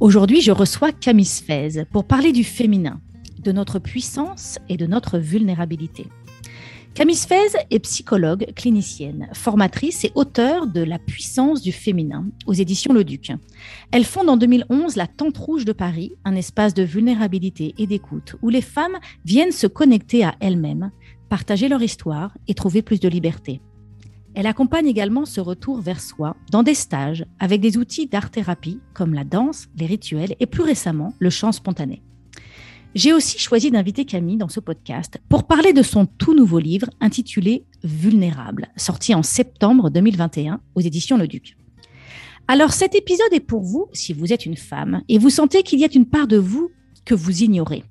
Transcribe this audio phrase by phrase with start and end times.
[0.00, 3.00] Aujourd'hui, je reçois Camille Sfez pour parler du féminin,
[3.42, 6.06] de notre puissance et de notre vulnérabilité.
[6.94, 12.92] Camille Sfez est psychologue, clinicienne, formatrice et auteure de La puissance du féminin aux éditions
[12.92, 13.32] Le Duc.
[13.90, 18.36] Elle fonde en 2011 la Tente Rouge de Paris, un espace de vulnérabilité et d'écoute
[18.40, 20.92] où les femmes viennent se connecter à elles-mêmes,
[21.28, 23.60] partager leur histoire et trouver plus de liberté.
[24.34, 29.14] Elle accompagne également ce retour vers soi dans des stages avec des outils d'art-thérapie comme
[29.14, 32.02] la danse, les rituels et plus récemment le chant spontané.
[32.94, 36.88] J'ai aussi choisi d'inviter Camille dans ce podcast pour parler de son tout nouveau livre
[37.00, 41.56] intitulé Vulnérable, sorti en septembre 2021 aux éditions Le Duc.
[42.48, 45.80] Alors cet épisode est pour vous si vous êtes une femme et vous sentez qu'il
[45.80, 46.70] y a une part de vous
[47.04, 47.84] que vous ignorez.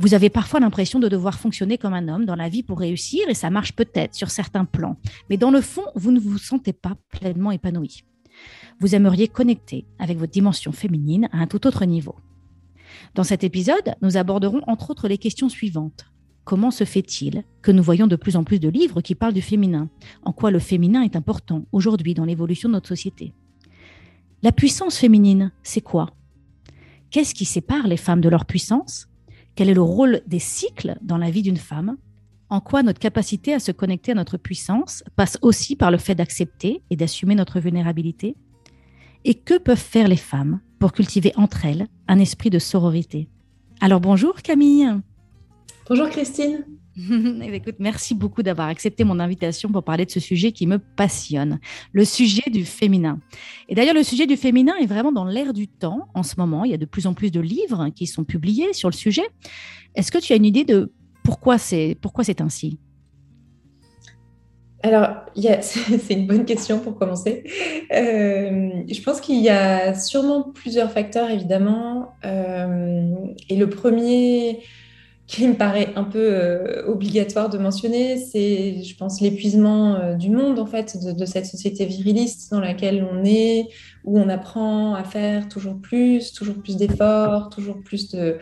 [0.00, 3.28] Vous avez parfois l'impression de devoir fonctionner comme un homme dans la vie pour réussir
[3.28, 4.96] et ça marche peut-être sur certains plans.
[5.28, 8.04] Mais dans le fond, vous ne vous sentez pas pleinement épanoui.
[8.78, 12.14] Vous aimeriez connecter avec votre dimension féminine à un tout autre niveau.
[13.16, 16.06] Dans cet épisode, nous aborderons entre autres les questions suivantes.
[16.44, 19.42] Comment se fait-il que nous voyons de plus en plus de livres qui parlent du
[19.42, 19.90] féminin?
[20.22, 23.34] En quoi le féminin est important aujourd'hui dans l'évolution de notre société?
[24.42, 26.10] La puissance féminine, c'est quoi?
[27.10, 29.07] Qu'est-ce qui sépare les femmes de leur puissance?
[29.58, 31.96] Quel est le rôle des cycles dans la vie d'une femme?
[32.48, 36.14] En quoi notre capacité à se connecter à notre puissance passe aussi par le fait
[36.14, 38.36] d'accepter et d'assumer notre vulnérabilité?
[39.24, 43.28] Et que peuvent faire les femmes pour cultiver entre elles un esprit de sororité?
[43.80, 44.92] Alors bonjour Camille.
[45.88, 46.64] Bonjour Christine.
[47.42, 50.78] Eh écoute, merci beaucoup d'avoir accepté mon invitation pour parler de ce sujet qui me
[50.78, 51.60] passionne,
[51.92, 53.20] le sujet du féminin.
[53.68, 56.64] Et d'ailleurs, le sujet du féminin est vraiment dans l'air du temps en ce moment.
[56.64, 59.26] Il y a de plus en plus de livres qui sont publiés sur le sujet.
[59.94, 62.78] Est-ce que tu as une idée de pourquoi c'est pourquoi c'est ainsi?
[64.82, 67.44] Alors, c'est une bonne question pour commencer.
[67.92, 72.12] Euh, je pense qu'il y a sûrement plusieurs facteurs, évidemment.
[72.24, 73.12] Euh,
[73.48, 74.60] et le premier,
[75.28, 80.30] qui me paraît un peu euh, obligatoire de mentionner, c'est, je pense, l'épuisement euh, du
[80.30, 83.68] monde, en fait, de, cette société viriliste dans laquelle on est,
[84.04, 88.38] où on apprend à faire toujours plus, toujours plus d'efforts, toujours plus de...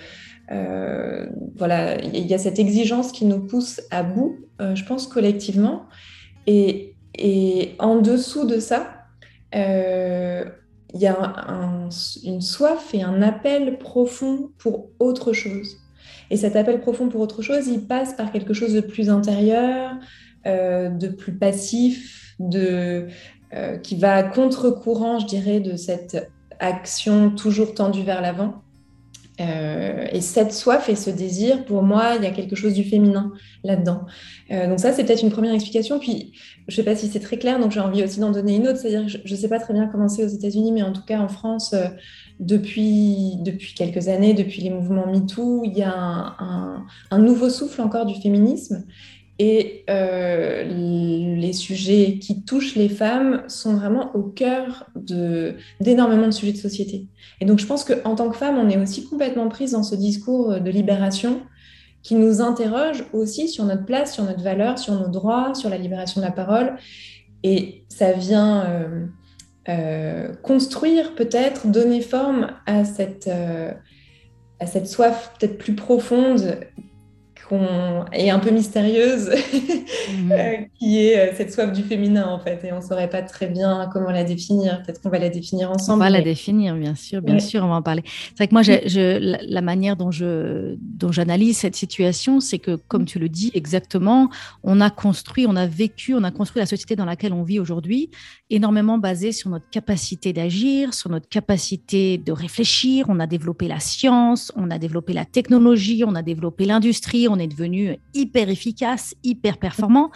[0.53, 1.27] Euh,
[1.57, 5.87] voilà, il y a cette exigence qui nous pousse à bout, je pense, collectivement.
[6.47, 9.09] Et, et, en dessous de ça,
[9.53, 11.89] il y a
[12.23, 15.79] une soif et un appel profond pour autre chose.
[16.31, 19.97] Et cet appel profond pour autre chose, il passe par quelque chose de plus intérieur,
[20.47, 23.09] euh, de plus passif, de,
[23.55, 28.63] euh, qui va à contre-courant, je dirais, de cette action toujours tendue vers l'avant.
[29.39, 32.85] Euh, et cette soif et ce désir, pour moi, il y a quelque chose du
[32.85, 33.33] féminin
[33.65, 34.07] là-dedans.
[34.49, 35.99] donc ça, c'est peut-être une première explication.
[35.99, 36.33] Puis,
[36.69, 38.69] je ne sais pas si c'est très clair, donc j'ai envie aussi d'en donner une
[38.69, 38.79] autre.
[38.79, 41.19] C'est-à-dire je ne sais pas très bien comment c'est aux États-Unis, mais en tout cas
[41.19, 41.75] en France,
[42.41, 46.37] depuis, depuis quelques années, depuis les mouvements MeToo, il y a
[47.11, 48.85] un, nouveau souffle encore du féminisme.
[49.39, 50.65] Et euh,
[51.37, 54.89] les sujets qui touchent les femmes sont vraiment au cœur
[55.81, 57.07] d'énormément de, sujets de société.
[57.41, 59.95] Et donc je pense qu'en tant que femme, on est aussi complètement prise dans ce
[59.95, 61.43] discours de libération
[62.03, 65.77] qui nous interroge aussi sur notre place, sur notre valeur, sur nos droits, sur la
[65.77, 66.77] libération de la parole.
[67.43, 68.65] Et ça vient...
[68.67, 69.07] Euh,
[69.69, 73.73] euh, construire peut-être, donner forme à cette, euh,
[74.61, 76.61] à cette soif peut-être plus profonde
[78.13, 80.33] et un peu mystérieuse, mhm.
[80.33, 82.61] euh, qui est euh, cette soif du féminin en fait.
[82.65, 84.83] Et on ne saurait pas très bien comment la définir.
[84.83, 86.03] Peut-être qu'on va la définir ensemble.
[86.03, 88.03] On va la définir, bien sûr, bien sûr, on va en parler.
[88.07, 89.19] C'est vrai que moi, je,
[89.49, 94.29] la, manière dont je dont j'analyse cette situation, c'est que, comme tu le dis exactement,
[94.63, 97.61] on a construit, on a vécu, on a construit la société dans laquelle on vit
[97.61, 98.11] aujourd'hui,
[98.51, 103.07] énormément basée sur notre capacité d'agir, sur notre capacité de réfléchir.
[103.09, 107.39] On a développé la science, on a développé la technologie, on a développé l'industrie, on
[107.39, 110.11] est devenu hyper efficace, hyper performant.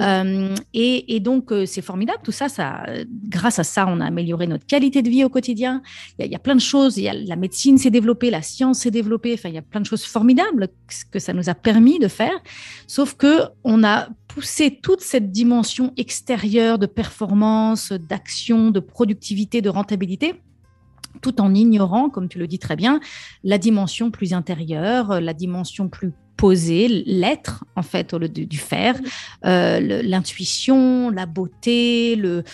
[0.00, 2.20] Euh, et, donc, euh, c'est formidable.
[2.22, 2.84] Tout ça, ça,
[3.28, 5.82] grâce à ça, on a amélioré notre qualité de vie au quotidien.
[6.18, 6.96] Il y a, plein de choses.
[6.96, 9.34] Il y a, la médecine s'est développée, la science s'est développée.
[9.34, 10.68] Enfin, il y a plein de choses formidables
[11.10, 12.38] que ça nous a permis de faire.
[12.86, 19.68] Sauf que on a poussé toute cette dimension extérieure de performance, d'action, de productivité, de
[19.68, 20.34] rentabilité
[21.20, 23.00] tout en ignorant, comme tu le dis très bien,
[23.44, 28.98] la dimension plus intérieure, la dimension plus posée, l'être en fait au lieu du faire,
[29.44, 32.44] euh, l'intuition, la beauté, le,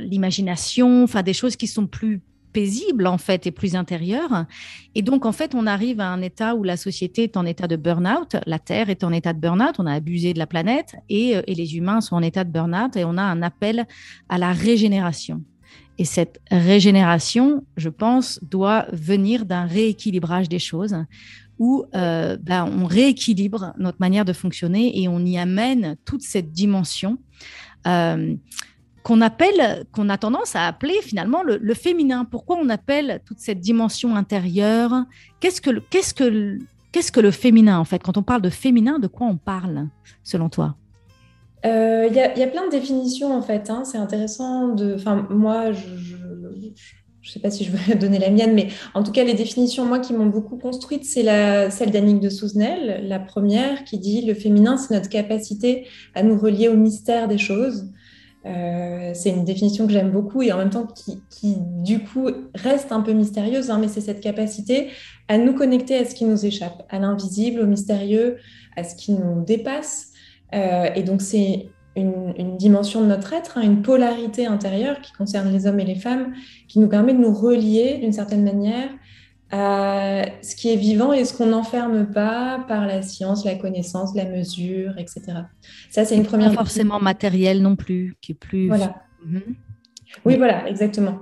[0.00, 2.20] l'imagination, enfin des choses qui sont plus
[2.52, 4.46] paisibles en fait et plus intérieures.
[4.94, 7.66] Et donc en fait, on arrive à un état où la société est en état
[7.66, 10.94] de burn-out, la Terre est en état de burn-out, on a abusé de la planète
[11.08, 13.86] et, et les humains sont en état de burn-out et on a un appel
[14.28, 15.42] à la régénération.
[15.98, 20.96] Et cette régénération, je pense, doit venir d'un rééquilibrage des choses
[21.58, 26.52] où euh, ben, on rééquilibre notre manière de fonctionner et on y amène toute cette
[26.52, 27.18] dimension
[27.86, 28.34] euh,
[29.02, 32.24] qu'on appelle, qu'on a tendance à appeler finalement le, féminin.
[32.24, 35.04] Pourquoi on appelle toute cette dimension intérieure?
[35.40, 38.02] Qu'est-ce que, le féminin en fait?
[38.02, 39.88] Quand on parle de féminin, de quoi on parle
[40.22, 40.76] selon toi?
[41.64, 43.70] Il euh, y, a plein de définitions en fait.
[43.70, 43.84] Hein.
[43.84, 44.96] C'est intéressant de.
[45.30, 45.72] Moi,
[47.28, 49.84] ne sais pas si je veux donner la mienne, mais en tout cas, les définitions,
[49.84, 51.24] moi, qui m'ont beaucoup construite, c'est
[51.70, 56.38] celle d'Annick de Souzenel, la première, qui dit le féminin, c'est notre capacité à nous
[56.38, 57.90] relier au mystère des choses.
[58.46, 62.28] Euh, c'est une définition que j'aime beaucoup et en même temps qui, qui du coup,
[62.54, 64.88] reste un peu mystérieuse, hein, mais c'est cette capacité
[65.28, 68.36] à nous connecter à ce qui nous échappe, à l'invisible, au mystérieux,
[68.76, 70.10] à ce qui nous dépasse.
[70.54, 75.52] Euh, et donc, c'est une, dimension de notre être, hein, une polarité intérieure qui concerne
[75.52, 76.32] les hommes et les femmes,
[76.68, 78.90] qui nous permet de nous relier d'une certaine manière
[79.50, 84.14] à ce qui est vivant et ce qu'on n'enferme pas par la science, la connaissance,
[84.14, 85.22] la mesure, etc.
[85.90, 86.50] Ça, c'est une première.
[86.50, 88.68] Pas forcément matériel non plus, qui est plus.
[88.68, 88.96] Voilà.
[89.24, 89.42] Mhm.
[90.24, 91.20] Oui, voilà, exactement.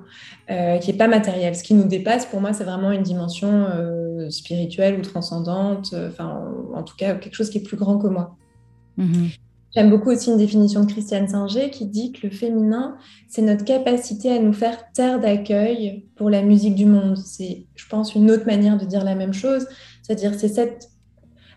[0.50, 1.54] Euh, qui n'est pas matériel.
[1.54, 6.10] Ce qui nous dépasse, pour moi, c'est vraiment une dimension euh, spirituelle ou transcendante, euh,
[6.10, 8.36] enfin, en tout cas, quelque chose qui est plus grand que moi.
[8.96, 9.30] Mhm.
[9.74, 12.98] J'aime beaucoup aussi une définition de Christiane Singer qui dit que le féminin,
[13.28, 17.16] c'est notre capacité à nous faire terre d'accueil pour la musique du monde.
[17.16, 19.66] C'est, je pense, une autre manière de dire la même chose.
[20.02, 20.90] C'est-à-dire, c'est cette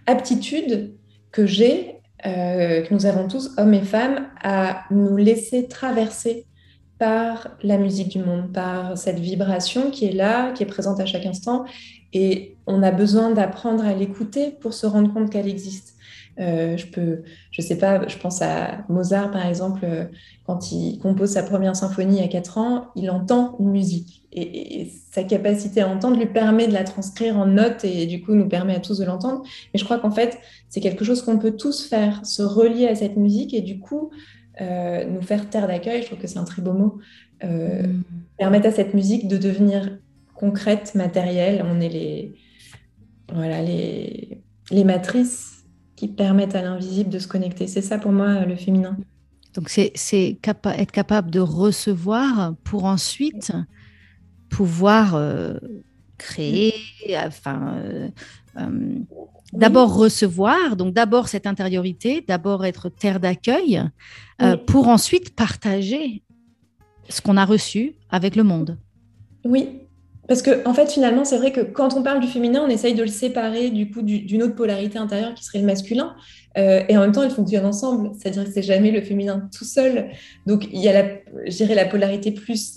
[0.06, 0.96] aptitude
[1.32, 6.46] que j'ai, euh, que nous avons tous, hommes et femmes, à nous laisser traverser
[6.98, 11.06] par la musique du monde, par cette vibration qui est là, qui est présente à
[11.06, 11.66] chaque instant.
[12.14, 15.95] Et on a besoin d'apprendre à l'écouter pour se rendre compte qu'elle existe.
[16.40, 20.06] Euh, je peux, je sais pas, je pense à Mozart par exemple, euh,
[20.46, 25.24] quand il compose sa première symphonie à 4 ans, il entend une musique et, sa
[25.24, 28.76] capacité à entendre lui permet de la transcrire en notes et du coup nous permet
[28.76, 29.44] à tous de l'entendre.
[29.74, 30.38] Mais je crois qu'en fait,
[30.68, 34.12] c'est quelque chose qu'on peut tous faire, se relier à cette musique et du coup
[34.60, 36.02] euh, nous faire terre d'accueil.
[36.02, 37.00] Je trouve que c'est un très beau mot.
[37.42, 38.02] Mm.
[38.38, 40.00] Permettre à cette musique de devenir
[40.34, 41.64] concrète, matérielle.
[41.66, 42.34] On est les,
[43.34, 45.55] voilà, les, les matrices
[45.96, 47.68] qui permettent à l'invisible de se connecter.
[47.68, 48.98] C'est ça pour moi le féminin.
[49.54, 53.54] Donc c'est être capable de recevoir pour ensuite
[54.50, 55.56] pouvoir euh,
[56.18, 56.74] créer,
[57.16, 58.10] enfin, euh,
[58.58, 59.00] euh,
[59.54, 63.82] d'abord recevoir, donc d'abord cette intériorité, d'abord être terre d'accueil,
[64.68, 66.22] pour ensuite partager
[67.08, 68.78] ce qu'on a reçu avec le monde.
[69.46, 69.85] Oui,
[70.28, 72.96] parce que, en fait, finalement, c'est vrai que quand on parle du féminin, on essaye
[72.96, 76.16] de le séparer du coup d'une autre polarité intérieure qui serait le masculin.
[76.58, 78.12] Euh, et en même temps, ils fonctionnent ensemble.
[78.18, 80.10] C'est-à-dire que c'est jamais le féminin tout seul.
[80.48, 82.76] Donc, il y a, la, la polarité plus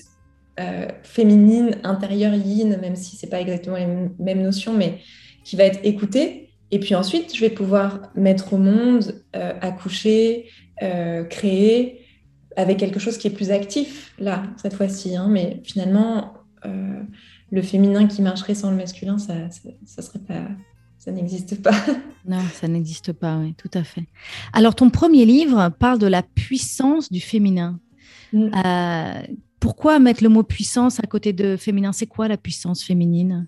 [0.61, 3.87] euh, féminine, intérieure, yin, même si c'est pas exactement les
[4.19, 4.99] mêmes notions, mais
[5.44, 6.51] qui va être écoutée.
[6.70, 10.51] Et puis ensuite, je vais pouvoir mettre au monde, euh, accoucher,
[11.31, 12.05] créer,
[12.56, 15.17] avec quelque chose qui est plus actif, là, cette fois-ci.
[15.17, 15.29] Hein.
[15.29, 16.34] mais finalement,
[17.50, 19.34] le féminin qui marcherait sans le masculin, ça,
[19.86, 20.43] ça, serait pas,
[20.98, 21.74] ça n'existe pas.
[22.26, 24.05] Non, ça n'existe pas, oui, tout à fait.
[24.52, 27.81] Alors, ton premier livre parle de la puissance du féminin.
[28.34, 28.50] Mm.
[28.55, 29.22] Euh,
[29.60, 31.93] pourquoi mettre le mot puissance à côté de féminin?
[31.93, 33.46] C'est quoi la puissance féminine?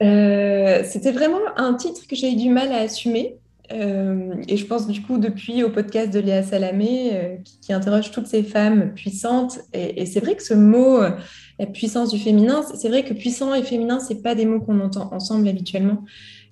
[0.00, 3.36] Euh, C'était vraiment un titre que j'ai eu du mal à assumer.
[3.72, 8.10] Euh, et je pense du coup depuis au podcast de Léa Salamé euh, qui, interroge
[8.10, 9.60] toutes ces femmes puissantes.
[9.72, 11.10] Et, c'est vrai que ce mot, euh,
[11.58, 14.80] la puissance du féminin, c'est vrai que puissant et féminin, c'est pas des mots qu'on
[14.80, 16.04] entend ensemble habituellement.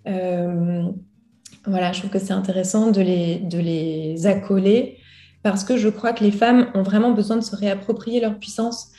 [0.07, 4.99] voilà, je trouve que c'est intéressant de les, de les accoler
[5.43, 8.92] parce que je crois que les femmes ont vraiment besoin de se réapproprier leur puissance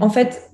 [0.00, 0.50] en fait,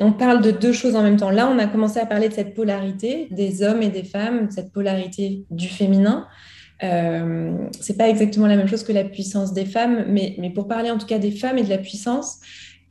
[0.00, 1.30] on parle de deux choses en même temps.
[1.30, 4.72] Là, on a commencé à parler de cette polarité des hommes et des femmes, cette
[4.72, 6.26] polarité du féminin.
[6.82, 10.90] Euh, c'est pas exactement la même chose que la puissance des femmes, mais, pour parler
[10.90, 12.38] en tout cas des femmes et de la puissance,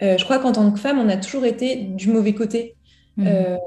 [0.02, 2.78] euh, je crois qu'en tant que femme, on a toujours été du mauvais côté
[3.18, 3.26] Mmh.
[3.28, 3.58] Euh,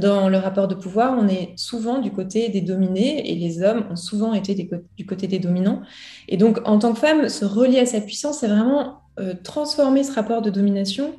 [0.00, 3.84] dans le rapport de pouvoir, on est souvent du côté des dominés et les hommes
[3.90, 5.82] ont souvent été du côté des dominants.
[6.26, 10.04] Et donc, en tant que femme, se relier à sa puissance, c'est vraiment euh, transformer
[10.04, 11.14] ce rapport de domination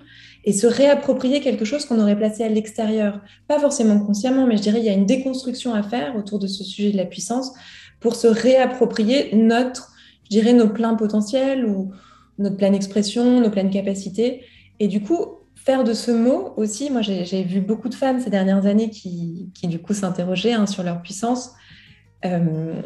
[0.46, 3.20] et se réapproprier quelque chose qu'on aurait placé à l'extérieur.
[3.48, 6.48] Pas forcément consciemment, mais je dirais qu'il y a une déconstruction à faire autour de
[6.48, 7.52] ce sujet de la puissance
[8.00, 9.92] pour se réapproprier notre,
[10.26, 11.92] je dirais, nos pleins potentiels ou
[12.38, 14.44] notre pleine expression, nos pleines capacités.
[14.80, 15.26] Et du coup,
[15.56, 19.50] faire de ce mot aussi, moi j'ai vu beaucoup de femmes ces dernières années qui,
[19.64, 21.54] du coup s'interrogeaient hein, sur leur puissance.
[22.24, 22.82] Euh,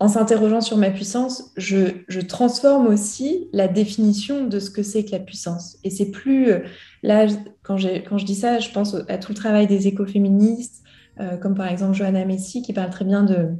[0.00, 5.12] en s'interrogeant sur ma puissance, je, transforme aussi la définition de ce que c'est que
[5.12, 5.78] la puissance.
[5.84, 6.60] Et c'est plus, euh,
[7.02, 7.26] là,
[7.62, 10.82] quand, je dis ça, je pense à tout le travail des écoféministes,
[11.20, 13.50] euh, comme par exemple Johanna Messi, qui parle très bien de,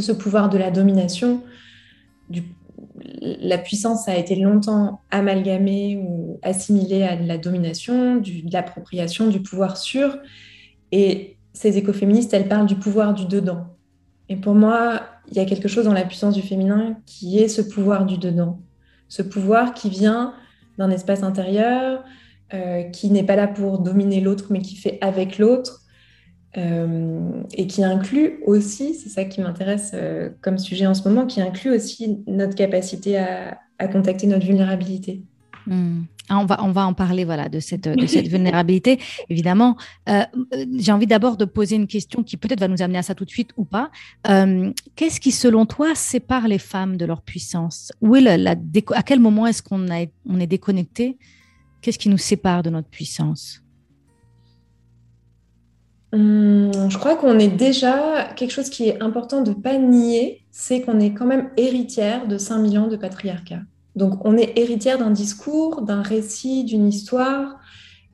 [0.00, 1.42] ce pouvoir de la domination,
[3.20, 9.40] la puissance a été longtemps amalgamée ou assimilée à de la domination, de l'appropriation, du
[9.40, 10.18] pouvoir sûr.
[10.92, 13.66] Et ces écoféministes, elles parlent du pouvoir du dedans.
[14.30, 17.48] Et pour moi, il y a quelque chose dans la puissance du féminin qui est
[17.48, 18.60] ce pouvoir du dedans.
[19.08, 20.34] Ce pouvoir qui vient
[20.78, 22.04] d'un espace intérieur,
[22.54, 25.80] euh, qui n'est pas là pour dominer l'autre, mais qui fait avec l'autre,
[26.56, 31.26] euh, et qui inclut aussi, c'est ça qui m'intéresse euh, comme sujet en ce moment,
[31.26, 33.58] qui inclut aussi notre capacité à,
[33.92, 35.22] contacter notre vulnérabilité.
[35.66, 36.02] Hmm.
[36.30, 39.76] Ah, on, va, on va en parler voilà, de, cette, de cette vulnérabilité, évidemment.
[40.08, 40.22] Euh,
[40.78, 43.24] j'ai envie d'abord de poser une question qui peut-être va nous amener à ça tout
[43.24, 43.90] de suite ou pas.
[44.94, 47.92] Qu'est-ce qui, selon toi, sépare les femmes de leur puissance?
[48.00, 48.54] Où est la,
[48.94, 51.18] À quel moment est-ce qu'on on est déconnecté?
[51.82, 53.62] Qu'est-ce qui nous sépare de notre puissance?
[56.12, 60.44] Hum, je crois qu'on est déjà quelque chose qui est important de ne pas nier,
[60.50, 63.60] c'est qu'on est quand même héritière de 5000 ans de patriarcat.
[63.96, 67.58] Donc on est héritière d'un discours, d'un récit, d'une histoire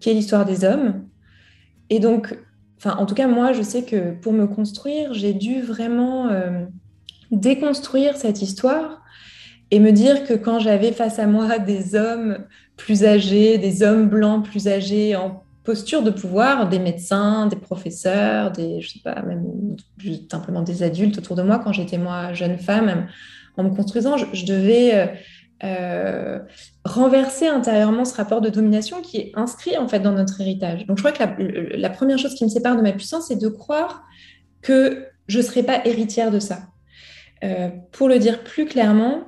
[0.00, 1.04] qui est l'histoire des hommes.
[1.90, 2.36] Et donc,
[2.78, 6.64] enfin, en tout cas, moi, je sais que pour me construire, j'ai dû vraiment euh,
[7.30, 9.02] déconstruire cette histoire
[9.70, 12.38] et me dire que quand j'avais face à moi des hommes
[12.76, 18.52] plus âgés, des hommes blancs plus âgés en posture de pouvoir des médecins, des professeurs,
[18.52, 19.76] des, je sais pas, même
[20.30, 23.08] simplement des adultes autour de moi quand j'étais moi jeune femme,
[23.56, 25.18] en me construisant, je, devais
[25.64, 26.38] euh, euh,
[26.84, 30.86] renverser intérieurement ce rapport de domination qui est inscrit en fait dans notre héritage.
[30.86, 33.48] Donc je crois que la, première chose qui me sépare de ma puissance, c'est de
[33.48, 34.04] croire
[34.60, 36.58] que je ne serai pas héritière de ça.
[37.44, 39.24] Euh, pour le dire plus clairement,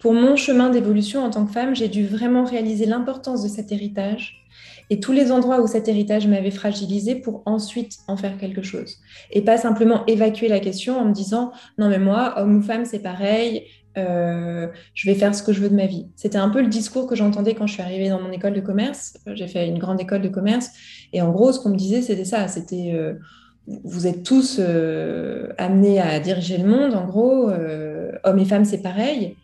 [0.00, 3.72] pour mon chemin d'évolution en tant que femme, j'ai dû vraiment réaliser l'importance de cet
[3.72, 4.45] héritage
[4.90, 8.96] et tous les endroits où cet héritage m'avait fragilisé pour ensuite en faire quelque chose.
[9.30, 12.84] Et pas simplement évacuer la question en me disant non mais moi, homme ou femme,
[12.84, 13.64] c'est pareil,
[13.98, 16.06] euh, je vais faire ce que je veux de ma vie.
[16.16, 18.60] C'était un peu le discours que j'entendais quand je suis arrivée dans mon école de
[18.60, 19.18] commerce.
[19.34, 20.70] J'ai fait une grande école de commerce
[21.12, 22.92] et en gros, ce qu'on me disait, c'était ça, c'était...
[22.94, 23.14] Euh,
[23.82, 27.50] vous êtes tous euh, amenés à diriger le monde, en gros,
[28.22, 29.34] hommes et femmes, c'est pareil.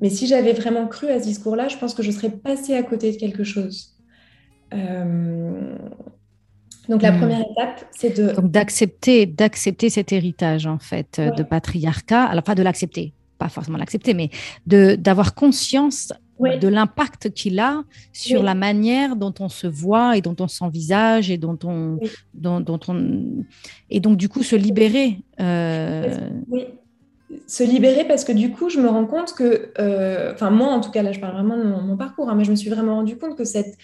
[0.00, 2.82] Mais si j'avais vraiment cru à ce discours-là, je pense que je serais passée à
[2.82, 3.93] côté de quelque chose.
[4.74, 5.76] Euh,
[6.88, 7.18] donc la hmm.
[7.18, 12.24] première étape, c'est de donc d'accepter d'accepter cet héritage en fait de patriarcat.
[12.24, 14.30] Alors pas de l'accepter, pas forcément l'accepter, mais
[14.66, 20.20] de d'avoir conscience de l'impact qu'il a sur la manière dont on se voit et
[20.20, 21.98] dont on s'envisage et dont on,
[22.34, 23.44] dont, on
[23.90, 25.18] et donc du coup se libérer.
[25.40, 26.64] Euh, oui,
[27.46, 30.80] se libérer parce que du coup je me rends compte que, euh, enfin moi en
[30.80, 32.96] tout cas là je parle vraiment de mon, parcours, hein, mais je me suis vraiment
[32.96, 33.76] rendu compte que cette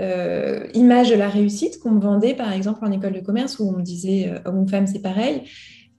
[0.00, 3.68] euh, image de la réussite qu'on me vendait par exemple en école de commerce où
[3.68, 5.42] on me disait homme ou femme c'est pareil,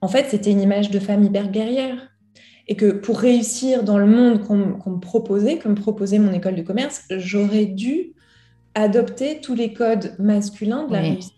[0.00, 2.10] en fait c'était une image de femme hyper guerrière
[2.68, 6.62] et que pour réussir dans le monde qu'on me proposait, comme proposait mon école de
[6.62, 8.12] commerce, j'aurais dû
[8.74, 11.32] adopter tous les codes masculins de la réussite.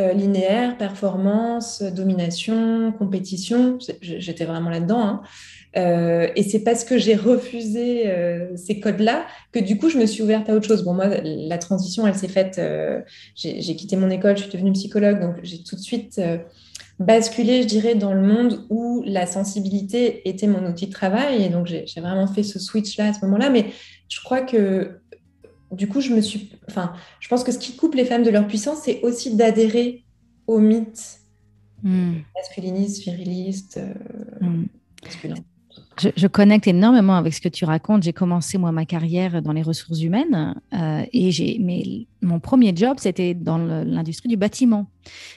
[0.00, 5.00] Euh, linéaire, performance, domination, compétition, j'étais vraiment là-dedans.
[5.00, 5.22] Hein.
[5.76, 10.06] Euh, et c'est parce que j'ai refusé euh, ces codes-là que du coup, je me
[10.06, 10.84] suis ouverte à autre chose.
[10.84, 12.60] Bon, moi, la transition, elle s'est faite.
[13.34, 16.20] j'ai quitté mon école, je suis devenue psychologue, donc j'ai tout de suite
[16.98, 21.42] basculer, je dirais, dans le monde où la sensibilité était mon outil de travail.
[21.42, 23.50] Et donc, j'ai vraiment fait ce switch-là à ce moment-là.
[23.50, 23.66] Mais
[24.08, 25.00] je crois que,
[25.72, 26.50] du coup, je me suis.
[26.68, 30.04] Enfin, je pense que ce qui coupe les femmes de leur puissance, c'est aussi d'adhérer
[30.46, 31.20] au mythe
[31.82, 32.16] hmm.
[32.36, 34.66] masculiniste, viriliste, euh, hmm.
[35.02, 35.36] masculin.
[35.98, 38.02] Je, connecte énormément avec ce que tu racontes.
[38.02, 42.74] J'ai commencé moi ma carrière dans les ressources humaines euh, et j'ai mais mon premier
[42.74, 44.86] job c'était dans l'industrie du bâtiment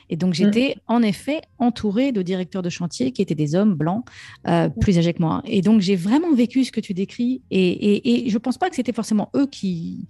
[0.10, 0.34] et donc mmh.
[0.34, 4.06] j'étais en effet entourée de directeurs de chantier qui étaient des hommes blancs
[4.48, 4.80] euh, mmh.
[4.80, 8.26] plus âgés que moi et donc j'ai vraiment vécu ce que tu décris et, et,
[8.26, 10.08] et je pense pas que c'était forcément eux qui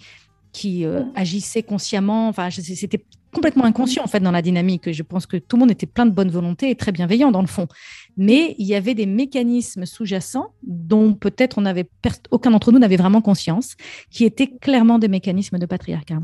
[0.52, 2.28] qui euh, agissaient consciemment.
[2.28, 4.92] Enfin, c'était complètement inconscient en fait dans la dynamique.
[4.92, 7.42] Je pense que tout le monde était plein de bonne volonté et très bienveillant dans
[7.42, 7.68] le fond.
[8.16, 11.90] Mais il y avait des mécanismes sous-jacents dont peut-être on avait
[12.32, 13.76] aucun d'entre nous n'avait vraiment conscience,
[14.10, 16.20] qui étaient clairement des mécanismes de patriarcat.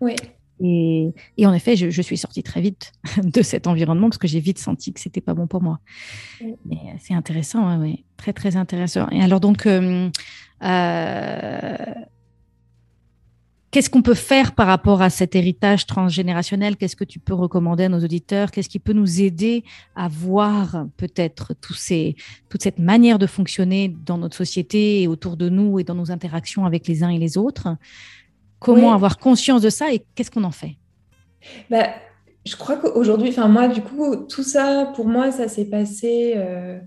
[0.00, 0.16] Oui.
[0.62, 1.12] Et,
[1.46, 4.92] en effet, je, suis sortie très vite de cet environnement parce que j'ai vite senti
[4.92, 5.80] que c'était pas bon pour moi.
[6.40, 9.08] Mais euh, c'est intéressant, oui, très très intéressant.
[9.10, 10.10] Et alors donc, euh,
[10.62, 11.76] euh,
[13.70, 16.76] qu'est-ce qu'on peut faire par rapport à cet héritage transgénérationnel?
[16.76, 18.50] Qu'est-ce que tu peux recommander à nos auditeurs?
[18.50, 22.16] Qu'est-ce qui peut nous aider à voir peut-être ces,
[22.48, 26.10] toute cette manière de fonctionner dans notre société et autour de nous et dans nos
[26.10, 27.68] interactions avec les uns et les autres?
[28.58, 30.76] Comment avoir conscience de ça et qu'est-ce qu'on en fait?
[31.70, 31.86] Bah,
[32.44, 36.78] Je crois qu'aujourd'hui, enfin moi, du coup, tout ça, pour moi, ça s'est passé euh,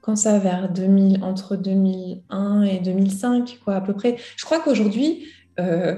[0.00, 4.16] quand ça, vers 2000, entre 2001 et 2005, quoi, à peu près.
[4.36, 5.26] Je crois qu'aujourd'hui,
[5.60, 5.96] euh,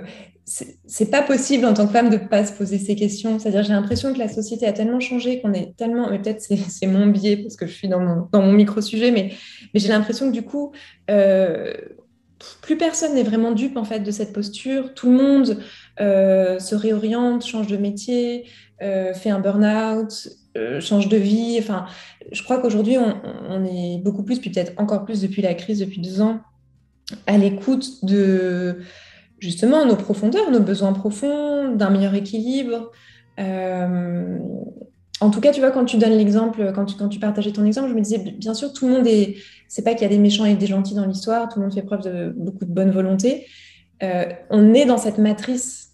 [0.86, 3.38] c'est pas possible en tant que femme de ne pas se poser ces questions.
[3.38, 7.06] C'est-à-dire, j'ai l'impression que la société a tellement changé, qu'on est tellement, peut-être c'est mon
[7.06, 9.32] biais parce que je suis dans mon, dans mon micro-sujet, mais,
[9.72, 10.72] mais j'ai l'impression que du coup,
[11.08, 11.72] euh,
[12.62, 14.92] plus personne n'est vraiment dupe en fait de cette posture.
[14.94, 15.58] Tout le monde
[16.00, 18.46] euh, se réoriente, change de métier,
[18.82, 20.30] euh, fait un burn-out,
[20.80, 21.58] change de vie.
[21.60, 21.86] Enfin,
[22.32, 26.00] je crois qu'aujourd'hui on, est beaucoup plus, puis peut-être encore plus depuis la crise depuis
[26.00, 26.40] deux ans,
[27.28, 28.80] à l'écoute de
[29.40, 32.90] justement nos profondeurs, nos besoins profonds, d'un meilleur équilibre
[35.20, 37.90] en tout cas, tu vois, quand tu donnes l'exemple, quand tu, quand partageais ton exemple,
[37.90, 39.36] je me disais, bien sûr, tout le monde est.
[39.68, 41.74] C'est pas qu'il y a des méchants et des gentils dans l'histoire, tout le monde
[41.74, 43.46] fait preuve de beaucoup de bonne volonté.
[44.02, 45.88] Euh, on est dans cette matrice.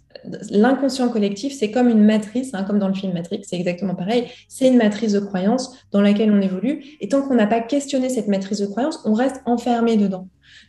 [0.51, 4.27] L'inconscient collectif, c'est comme une matrice, hein, comme dans le film Matrix, c'est exactement pareil.
[4.49, 6.85] C'est une matrice de croyance dans laquelle on évolue.
[7.01, 10.29] Et tant qu'on n'a pas questionné cette matrice de croyance, on reste enfermé dedans.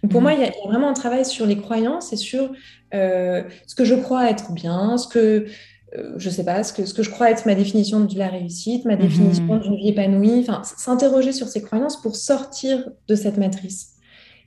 [0.10, 0.24] Pour mmh.
[0.24, 2.52] moi, il y, a vraiment un travail sur les croyances et sur
[2.94, 5.48] euh, ce que je crois être bien, ce que
[5.96, 8.28] euh, je sais pas, ce que, ce que je crois être ma définition de la
[8.28, 9.60] réussite, ma définition mhm.
[9.62, 13.94] d'une vie épanouie, enfin, s'interroger sur ses croyances pour sortir de cette matrice.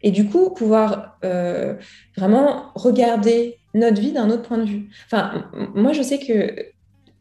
[0.03, 1.77] Et du coup, pouvoir euh,
[2.17, 4.91] vraiment regarder notre vie d'un autre point de vue.
[5.07, 6.67] Enfin, moi, je sais que,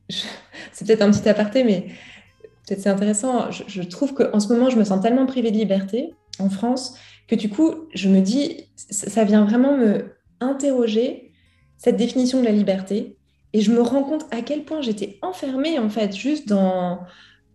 [0.74, 1.88] c'est peut-être un petit aparté, mais
[2.68, 5.58] peut-être c'est intéressant, je, je trouve qu'en ce moment, je me sens tellement privée de
[5.58, 6.96] liberté en France
[7.30, 11.32] que du coup, je me dis, ça vient vraiment me interroger
[11.78, 13.18] cette définition de la liberté
[13.54, 17.00] et je me rends compte à quel point j'étais enfermée, en fait, juste dans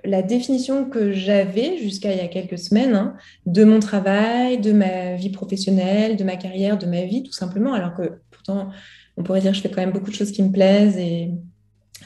[0.05, 4.73] la définition que j'avais jusqu'à il y a quelques semaines hein, de mon travail, de
[4.73, 7.73] ma vie professionnelle, de ma carrière, de ma vie, tout simplement.
[7.73, 8.71] Alors que pourtant,
[9.17, 11.31] on pourrait dire que je fais quand même beaucoup de choses qui me plaisent et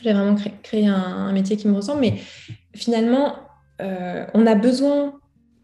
[0.03, 2.01] j'ai vraiment créé, un, métier qui me ressemble.
[2.01, 2.15] Mais
[2.75, 3.35] finalement,
[3.83, 5.15] euh, on a besoin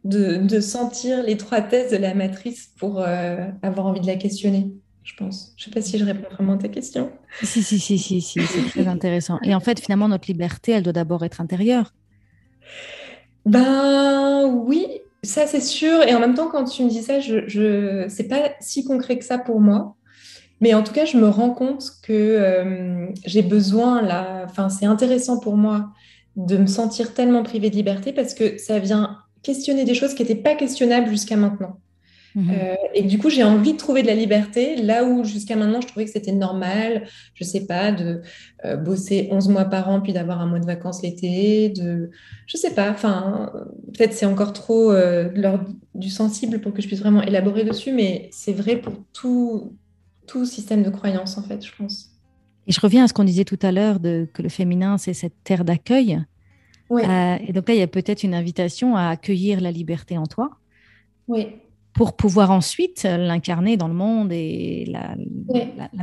[0.05, 4.71] de, sentir l'étroitesse de la matrice pour euh, avoir envie de la questionner
[5.05, 5.53] je pense.
[5.57, 7.13] Je ne sais pas si je réponds vraiment à ta question.
[7.43, 9.39] Si, si, si, si, si, c'est très intéressant.
[9.43, 11.93] Et en fait, finalement, notre liberté, elle doit d'abord être intérieure.
[13.45, 14.87] Ben oui,
[15.23, 16.03] ça c'est sûr.
[16.03, 18.07] Et en même temps, quand tu me dis ça, je, je...
[18.09, 19.95] c'est pas si concret que ça pour moi.
[20.61, 24.87] Mais en tout cas, je me rends compte que euh, j'ai besoin, là, enfin, c'est
[24.87, 25.91] intéressant pour moi
[26.37, 30.23] de me sentir tellement privée de liberté parce que ça vient questionner des choses qui
[30.23, 31.79] n'étaient pas questionnables jusqu'à maintenant.
[32.35, 32.51] Mhm.
[32.51, 35.81] Euh, et du coup, j'ai envie de trouver de la liberté là où jusqu'à maintenant,
[35.81, 38.23] je trouvais que c'était normal, je sais pas, de
[38.65, 42.11] euh, bosser 11 mois par an puis d'avoir un mois de vacances l'été, de,
[42.47, 43.53] je sais pas, enfin,
[43.93, 47.93] peut-être c'est encore trop euh, l'ordre du sensible pour que je puisse vraiment élaborer dessus,
[47.93, 49.77] mais c'est vrai pour tout,
[50.27, 52.11] tout système de croyance en fait, je pense.
[52.67, 55.15] Et je reviens à ce qu'on disait tout à l'heure de que le féminin, c'est
[55.15, 56.19] cette terre d'accueil.
[56.95, 57.03] Oui.
[57.03, 60.51] et donc là, il y a peut-être une invitation à accueillir la liberté en toi.
[61.29, 61.49] Oui
[61.95, 65.15] pour pouvoir ensuite l'incarner dans le monde et la,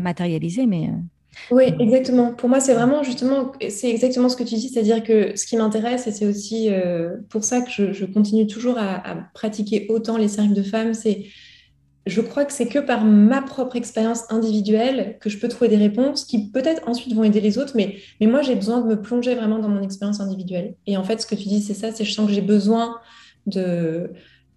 [0.02, 0.66] matérialiser.
[0.66, 2.34] Mais euh, oui, exactement.
[2.34, 5.58] Pour moi, c'est vraiment justement, c'est exactement ce que tu dis, c'est-à-dire que ce qui
[5.58, 10.30] m'intéresse, et c'est aussi euh, pour ça que je, continue toujours à, pratiquer autant les
[10.30, 11.26] cercles de femmes, c'est,
[12.08, 15.78] je crois que c'est que par ma propre expérience individuelle que je peux trouver des
[15.78, 19.00] réponses qui peut-être ensuite vont aider les autres, mais, mais moi, j'ai besoin de me
[19.00, 20.76] plonger vraiment dans mon expérience individuelle.
[20.88, 22.98] Et en fait, ce que tu dis, c'est ça, c'est je sens que j'ai besoin
[23.46, 24.12] de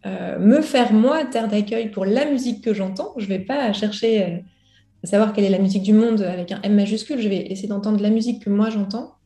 [0.07, 3.13] euh, me faire moi terre d'accueil pour la musique que j'entends.
[3.19, 4.39] Je ne vais pas chercher euh,
[5.03, 7.21] à savoir quelle est la musique du monde avec un M majuscule.
[7.21, 9.17] Je vais essayer d'entendre la musique que moi j'entends.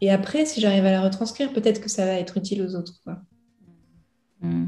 [0.00, 3.00] Et après, si j'arrive à la retranscrire, peut-être que ça va être utile aux autres.
[4.40, 4.66] Mmh.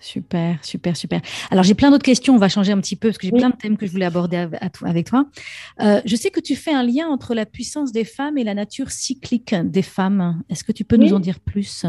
[0.00, 1.20] Super, super, super.
[1.50, 3.50] Alors j'ai plein d'autres questions, on va changer un petit peu parce que j'ai plein
[3.50, 4.46] de thèmes que je voulais aborder
[4.82, 5.26] avec toi.
[5.80, 8.54] Euh, je sais que tu fais un lien entre la puissance des femmes et la
[8.54, 10.42] nature cyclique des femmes.
[10.48, 11.84] Est-ce que tu peux nous en dire plus?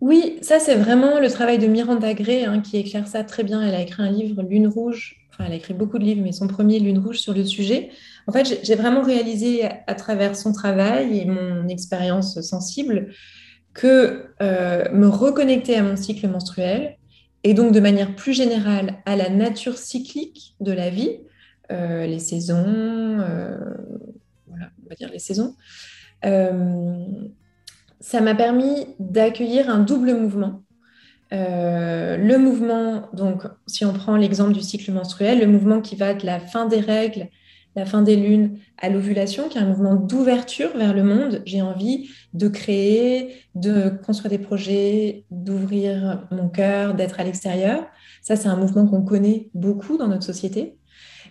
[0.00, 3.62] Oui, ça c'est vraiment le travail de Miranda Gray hein, qui éclaire ça très bien.
[3.62, 5.16] Elle a écrit un livre, Lune rouge.
[5.38, 7.90] elle a écrit beaucoup de livres, mais son premier, Lune Rouge, sur le sujet.
[8.26, 13.08] En fait, j'ai vraiment réalisé à travers son travail et mon expérience sensible
[13.72, 16.95] que euh, me reconnecter à mon cycle menstruel
[17.46, 21.20] et donc de manière plus générale à la nature cyclique de la vie,
[21.70, 23.56] euh, les saisons, euh,
[24.48, 25.54] voilà, on va dire les saisons,
[28.00, 30.64] ça m'a permis d'accueillir un double mouvement.
[31.30, 36.26] le mouvement, donc si on prend l'exemple du cycle menstruel, le mouvement qui va de
[36.26, 37.28] la fin des règles
[37.76, 41.42] la fin des lunes à l'ovulation, qui est un mouvement d'ouverture vers le monde.
[41.44, 47.86] J'ai envie de créer, de construire des projets, d'ouvrir mon cœur, d'être à l'extérieur.
[48.22, 50.78] Ça, c'est un mouvement qu'on connaît beaucoup dans notre société.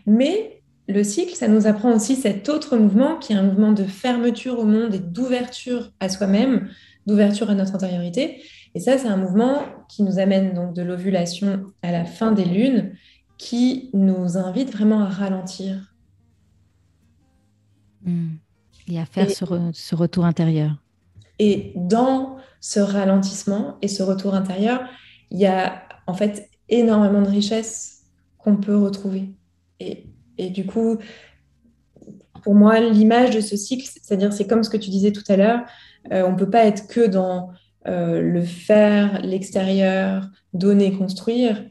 [0.06, 3.84] Mais le cycle, ça nous apprend aussi cet autre mouvement qui est un mouvement de
[3.84, 6.70] fermeture au monde et d'ouverture à soi-même,
[7.08, 8.44] d'ouverture à notre intériorité.
[8.76, 12.46] Et ça, c'est un mouvement qui nous amène donc de l'ovulation à la fin des
[12.46, 12.94] lunes,
[13.38, 15.95] qui nous invite vraiment à ralentir,
[18.06, 18.36] Hmm.
[18.88, 20.76] Et à faire ce, retour intérieur.
[21.40, 24.82] Et dans ce ralentissement et ce retour intérieur,
[25.32, 28.04] il y a en fait énormément de richesses
[28.38, 29.32] qu'on peut retrouver.
[29.80, 30.98] Et, du coup,
[32.44, 35.36] pour moi, l'image de ce cycle, c'est-à-dire c'est comme ce que tu disais tout à
[35.36, 35.62] l'heure,
[36.12, 37.50] euh, on ne peut pas être que dans
[37.88, 41.66] euh, le faire, l'extérieur, donner, construire.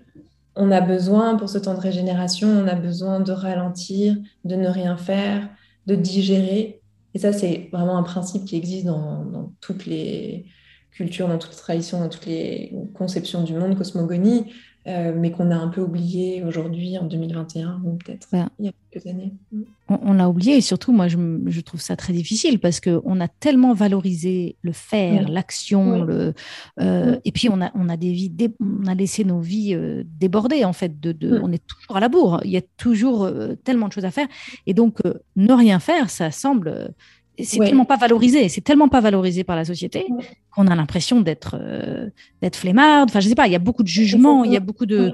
[0.57, 4.68] On a besoin, pour ce temps de régénération, on a besoin de ralentir, de ne
[4.68, 5.49] rien faire,
[5.87, 6.81] de digérer.
[7.14, 10.47] Et ça, c'est vraiment un principe qui existe dans, toutes les
[10.90, 14.53] cultures, dans toutes les traditions, dans toutes les conceptions du monde, cosmogonie.
[14.87, 18.73] Euh, mais qu'on a un peu oublié aujourd'hui en 2021 ou peut-être il y a
[18.90, 19.33] quelques années.
[19.51, 19.62] Mm.
[19.88, 23.73] On, l'a oublié et surtout, moi, je, trouve ça très difficile parce qu'on a tellement
[23.73, 26.35] valorisé le faire, l'action, le,
[26.81, 30.05] euh, et puis on a, on a des vies, on a laissé nos vies euh,
[30.20, 31.01] déborder en fait.
[31.01, 32.40] De, de on est toujours à la bourre.
[32.44, 33.31] Il y a toujours
[33.64, 34.29] tellement de choses à faire
[34.66, 34.99] et donc
[35.37, 36.94] ne rien faire, ça semble
[37.38, 40.07] c'est tellement pas valorisé, c'est tellement pas valorisé par la société
[40.55, 42.09] qu'on a l'impression d'être euh,
[42.42, 43.05] d'être flemmard.
[43.05, 45.12] Enfin, je sais pas, il y a beaucoup de jugements, il y a beaucoup de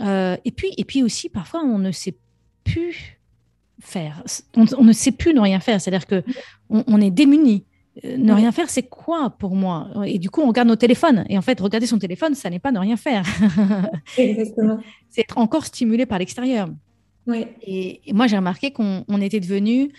[0.00, 2.16] euh, et puis et puis aussi parfois on ne sait
[2.64, 3.18] plus
[3.80, 4.22] faire,
[4.56, 5.80] on, ne sait plus ne rien faire.
[5.80, 6.22] C'est-à-dire que
[6.68, 7.64] on, est démuni.
[8.04, 9.88] Euh, ne rien faire, c'est quoi pour moi?
[10.06, 11.24] Et du coup, on regarde nos téléphones.
[11.28, 13.24] Et en fait, regarder son téléphone, ça n'est pas ne rien faire.
[14.18, 14.78] Exactement.
[15.08, 16.68] c'est être encore stimulé par l'extérieur.
[17.62, 19.92] Et, moi, j'ai remarqué qu'on était devenu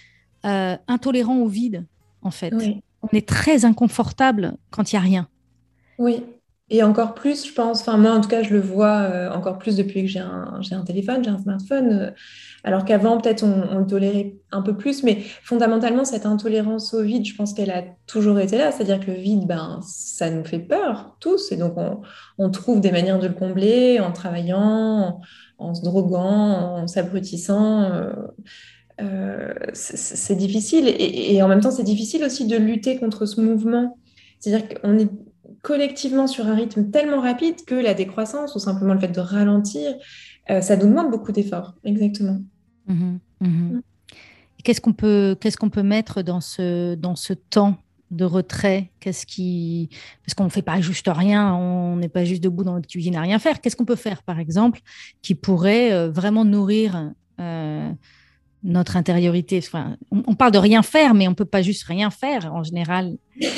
[0.48, 1.86] euh, intolérant au vide,
[2.22, 2.54] en fait.
[3.04, 5.28] On est très inconfortable quand il n'y a rien.
[6.00, 6.24] Oui,
[6.70, 9.58] et encore plus, je pense, enfin moi en tout cas, je le vois euh, encore
[9.58, 12.12] plus depuis que j'ai un, un, téléphone, j'ai un smartphone, euh,
[12.66, 17.26] alors qu'avant peut-être on, le tolérait un peu plus, mais fondamentalement cette intolérance au vide,
[17.26, 20.60] je pense qu'elle a toujours été là, c'est-à-dire que le vide, ben, ça nous fait
[20.60, 21.76] peur tous, et donc
[22.38, 25.22] on, trouve des manières de le combler en travaillant,
[25.60, 27.84] en, se droguant, en s'abrutissant.
[27.84, 28.12] Euh,
[29.74, 30.88] c'est difficile.
[30.88, 33.98] Et, en même temps, c'est difficile aussi de lutter contre ce mouvement.
[34.40, 35.10] C'est-à-dire qu'on est
[35.62, 39.96] collectivement sur un rythme tellement rapide que la décroissance ou simplement le fait de ralentir,
[40.50, 41.76] euh, ça nous demande beaucoup d'efforts.
[41.84, 42.40] Exactement.
[42.88, 43.80] Mmh mmh.
[44.64, 47.78] Qu'est-ce qu'on peut, qu'est-ce peut mettre dans ce, dans ce temps
[48.12, 48.92] de retrait?
[49.00, 49.90] Qu'est-ce qui
[50.26, 53.16] parce qu'on ne fait pas juste rien, on n'est pas juste debout dans notre cuisine
[53.16, 53.62] à rien faire.
[53.62, 54.82] Qu'est-ce qu'on peut faire, par exemple,
[55.22, 57.12] qui pourrait euh, vraiment nourrir
[58.64, 59.62] notre intériorité.
[59.64, 63.18] Enfin, on, parle de rien faire, mais on peut pas juste rien faire en général.
[63.40, 63.50] Moi,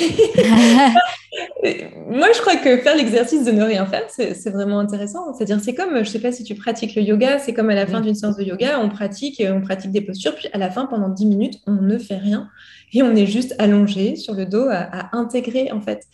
[2.34, 5.34] je crois que faire l'exercice de ne rien faire, c'est vraiment intéressant.
[5.34, 7.86] C'est-à-dire, c'est comme, je sais pas si tu pratiques le yoga, c'est comme à la
[7.86, 10.86] fin d'une séance de yoga, on pratique, on pratique des postures, puis à la fin,
[10.86, 12.48] pendant 10 minutes, on ne fait rien
[12.92, 16.04] et on est juste allongé sur le dos à, intégrer en fait.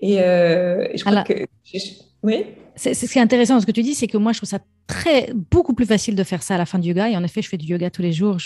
[0.00, 1.46] Et, euh, je crois que,
[2.24, 2.44] oui.
[2.76, 4.58] C'est ce qui est intéressant, ce que tu dis, c'est que moi, je trouve ça
[4.88, 7.08] très, beaucoup plus facile de faire ça à la fin du yoga.
[7.08, 8.38] Et en effet, je fais du yoga tous les jours,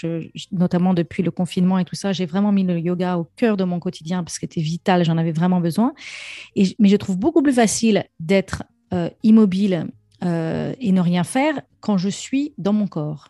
[0.53, 2.13] notamment depuis le confinement et tout ça.
[2.13, 5.17] J'ai vraiment mis le yoga au cœur de mon quotidien parce que c'était vital, j'en
[5.17, 5.95] avais vraiment besoin.
[6.57, 9.87] Et, mais je trouve beaucoup plus facile d'être euh, immobile
[10.25, 13.29] euh, et ne rien faire quand je suis dans mon corps.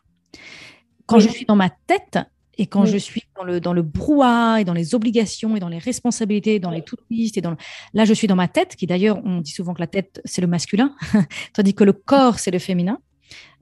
[1.06, 2.18] Quand je suis dans ma tête,
[2.58, 5.68] et quand je suis dans le, dans le brouhaha et dans les obligations et dans
[5.68, 7.54] les responsabilités, dans les toutes listes, et dans
[7.94, 10.40] là, je suis dans ma tête, qui d'ailleurs, on dit souvent que la tête, c'est
[10.40, 10.94] le masculin,
[11.54, 12.98] tandis que le corps, c'est le féminin.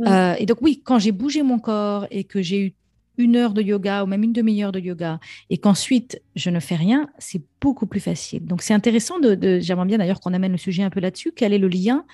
[0.06, 2.74] Euh, et donc, oui, quand j'ai bougé mon corps et que j'ai eu
[3.18, 6.76] une heure de yoga ou même une demi-heure de yoga et qu'ensuite je ne fais
[6.76, 8.46] rien, c'est beaucoup plus facile.
[8.46, 11.32] Donc, c'est intéressant de, j'aimerais bien d'ailleurs qu'on amène le sujet un peu là-dessus.
[11.36, 12.04] Quel est le lien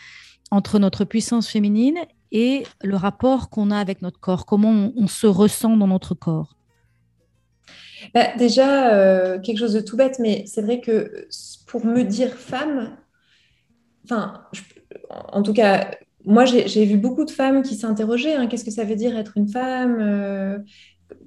[0.51, 1.99] entre notre puissance féminine
[2.33, 6.57] et le rapport qu'on a avec notre corps, comment on se ressent dans notre corps?
[8.15, 11.27] Bah, déjà, euh, quelque chose de tout bête, mais c'est vrai que
[11.67, 12.97] pour me dire femme,
[15.09, 15.91] en tout cas,
[16.25, 19.33] moi, j'ai vu beaucoup de femmes qui s'interrogeaient, hein, qu'est-ce que ça veut dire être
[19.37, 20.59] une femme euh,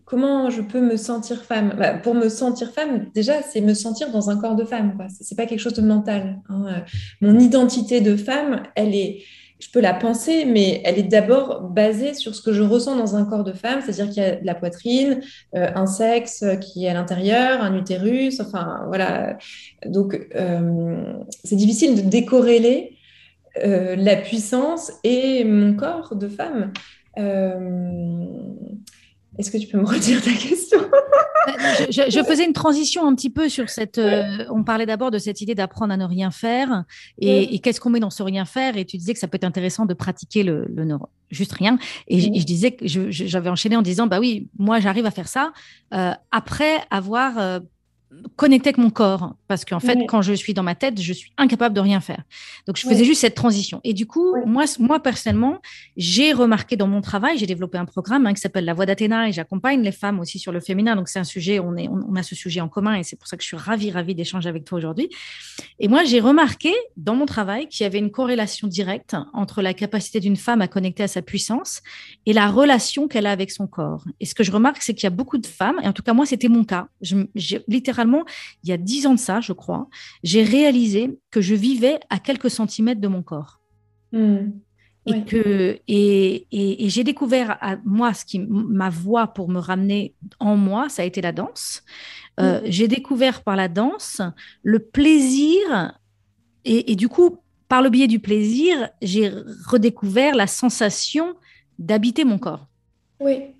[0.06, 1.74] Comment je peux me sentir femme?
[1.78, 4.96] Bah, Pour me sentir femme, déjà, c'est me sentir dans un corps de femme.
[5.10, 6.42] Ce n'est pas quelque chose de mental.
[6.50, 6.84] Hein.
[7.22, 9.24] Mon identité de femme, elle est,
[9.60, 13.16] je peux la penser, mais elle est d'abord basée sur ce que je ressens dans
[13.16, 15.22] un corps de femme, c'est-à-dire qu'il y a de la poitrine,
[15.56, 19.38] euh, un sexe qui est à l'intérieur, un utérus, enfin voilà.
[19.86, 21.14] Donc, euh,
[21.44, 22.98] c'est difficile de décorréler
[23.64, 26.74] euh, la puissance et mon corps de femme.
[29.36, 30.80] Euh, est-ce que tu peux me redire ta question?
[31.90, 33.98] Je, faisais une transition un petit peu sur cette.
[33.98, 36.86] Euh, on parlait d'abord de cette idée d'apprendre à ne rien faire
[37.20, 38.78] et, qu'est-ce qu'on met dans ce rien faire?
[38.78, 40.68] Et tu disais que ça peut être intéressant de pratiquer le,
[41.30, 41.78] juste rien.
[42.08, 45.54] Et, je, disais que j'avais enchaîné en disant bah oui, moi j'arrive à faire ça
[46.32, 47.62] après avoir
[48.36, 49.36] connecter avec mon corps.
[49.48, 52.24] Parce qu'en fait quand je suis dans ma tête je suis incapable de rien faire.
[52.68, 53.82] Donc je faisais juste cette transition.
[53.84, 55.62] Et du coup moi moi personnellement
[55.98, 59.30] j'ai remarqué dans mon travail j'ai développé un programme hein, qui s'appelle la voix d'Athéna
[59.30, 60.96] et j'accompagne les femmes aussi sur le féminin.
[60.96, 63.28] Donc c'est un sujet on est on, a ce sujet en commun et c'est pour
[63.28, 65.10] ça que je suis ravie ravie d'échanger avec toi aujourd'hui.
[65.80, 69.74] Et moi j'ai remarqué dans mon travail qu'il y avait une corrélation directe entre la
[69.74, 71.82] capacité d'une femme à connecter à sa puissance
[72.26, 74.04] et la relation qu'elle a avec son corps.
[74.20, 76.04] Et ce que je remarque c'est qu'il y a beaucoup de femmes et en tout
[76.04, 76.88] cas moi c'était mon cas.
[77.02, 77.16] Je,
[77.68, 79.88] littéralement il y a dix ans de ça, je crois,
[80.24, 83.62] j'ai réalisé que je vivais à quelques centimètres de mon corps.
[84.12, 84.52] Hmm.
[85.08, 90.16] Et que et, et, j'ai découvert à moi ce qui ma voix pour me ramener
[90.40, 91.84] en moi, ça a été la danse.
[92.40, 92.64] Euh, hmm.
[92.66, 94.22] J'ai découvert par la danse
[94.64, 95.94] le plaisir
[96.64, 99.32] et, et, du coup par le biais du plaisir, j'ai
[99.68, 101.36] redécouvert la sensation
[101.78, 102.68] d'habiter mon corps.
[103.20, 103.56] Oui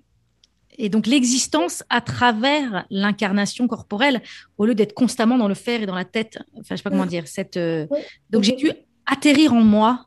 [0.78, 4.22] et donc l'existence à travers l'incarnation corporelle,
[4.58, 6.38] au lieu d'être constamment dans le faire et dans la tête.
[6.54, 7.26] Enfin, je sais pas comment dire.
[7.26, 7.86] Cette, euh,
[8.30, 8.70] Donc j'ai dû
[9.06, 10.05] atterrir en moi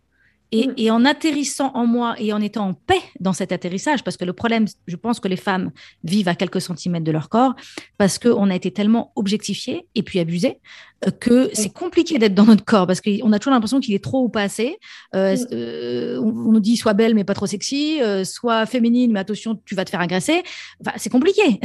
[0.51, 0.73] Mm.
[0.77, 4.25] Et, en atterrissant en moi et en étant en paix dans cet atterrissage, parce que
[4.25, 5.71] le problème, je pense que les femmes
[6.03, 7.55] vivent à quelques centimètres de leur corps,
[7.97, 10.59] parce qu'on a été tellement objectifiés et puis abusés
[11.05, 14.03] euh, que c'est compliqué d'être dans notre corps, parce qu'on a toujours l'impression qu'il est
[14.03, 14.77] trop ou pas assez.
[15.15, 15.47] Euh, mm.
[15.53, 19.75] euh, on, nous dit soit belle mais pas trop sexy, soit féminine mais attention, tu
[19.75, 20.41] vas te faire agresser.
[20.81, 21.59] Enfin, c'est compliqué.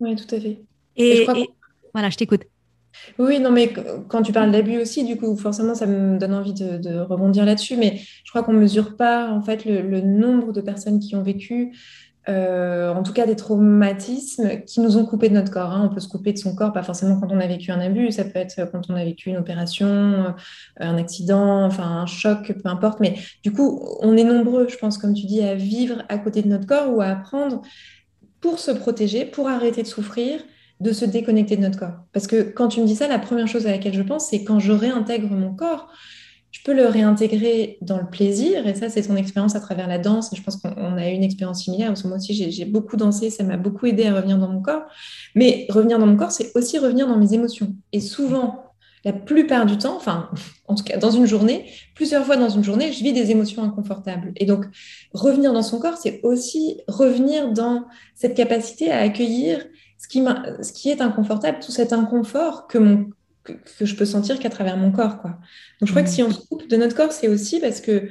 [0.00, 0.60] Oui, tout à fait.
[0.96, 1.26] et
[1.92, 2.42] voilà, je t'écoute.
[3.18, 3.72] Oui, non, mais
[4.08, 7.76] quand tu parles d'abus aussi, du coup, forcément, ça me donne envie de, rebondir là-dessus.
[7.76, 11.22] Mais je crois qu'on ne mesure pas, en fait, le, nombre de personnes qui ont
[11.22, 11.76] vécu,
[12.28, 15.72] euh, en tout cas, des traumatismes qui nous ont coupé de notre corps.
[15.72, 15.88] Hein.
[15.90, 18.12] On peut se couper de son corps, pas forcément quand on a vécu un abus,
[18.12, 20.30] ça peut être quand on a vécu une opération, euh,
[20.78, 23.00] un accident, un choc, peu importe.
[23.00, 26.42] Mais du coup, on est nombreux, je pense, comme tu dis, à vivre à côté
[26.42, 27.62] de notre corps ou à apprendre
[28.40, 30.40] pour se protéger, pour arrêter de souffrir
[30.80, 32.04] de se déconnecter de notre corps.
[32.12, 34.44] Parce que quand tu me dis ça, la première chose à laquelle je pense, c'est
[34.44, 35.88] quand je réintègre mon corps,
[36.50, 38.66] je peux le réintégrer dans le plaisir.
[38.66, 40.30] Et ça, c'est ton expérience à travers la danse.
[40.34, 41.88] Je pense qu'on a eu une expérience similaire.
[41.88, 43.28] Parce que moi aussi, j'ai beaucoup dansé.
[43.30, 44.82] Ça m'a beaucoup aidé à revenir dans mon corps.
[45.34, 47.74] Mais revenir dans mon corps, c'est aussi revenir dans mes émotions.
[47.92, 48.64] Et souvent,
[49.04, 50.30] la plupart du temps, enfin,
[50.66, 53.62] en tout cas dans une journée, plusieurs fois dans une journée, je vis des émotions
[53.62, 54.32] inconfortables.
[54.36, 54.64] Et donc,
[55.12, 59.64] revenir dans son corps, c'est aussi revenir dans cette capacité à accueillir
[59.98, 63.06] ce qui, est inconfortable, tout cet inconfort que,
[63.80, 65.20] je peux sentir qu'à travers mon corps.
[65.20, 65.30] Quoi.
[65.80, 68.08] Donc je crois que si on se coupe de notre corps, c'est aussi parce que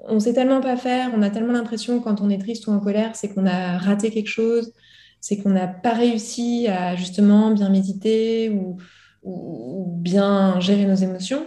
[0.00, 2.80] on sait tellement pas faire, on a tellement l'impression quand on est triste ou en
[2.80, 4.72] colère, c'est qu'on a raté quelque chose,
[5.20, 8.78] c'est qu'on n'a pas réussi à justement bien méditer ou,
[9.22, 11.44] ou, bien gérer nos émotions,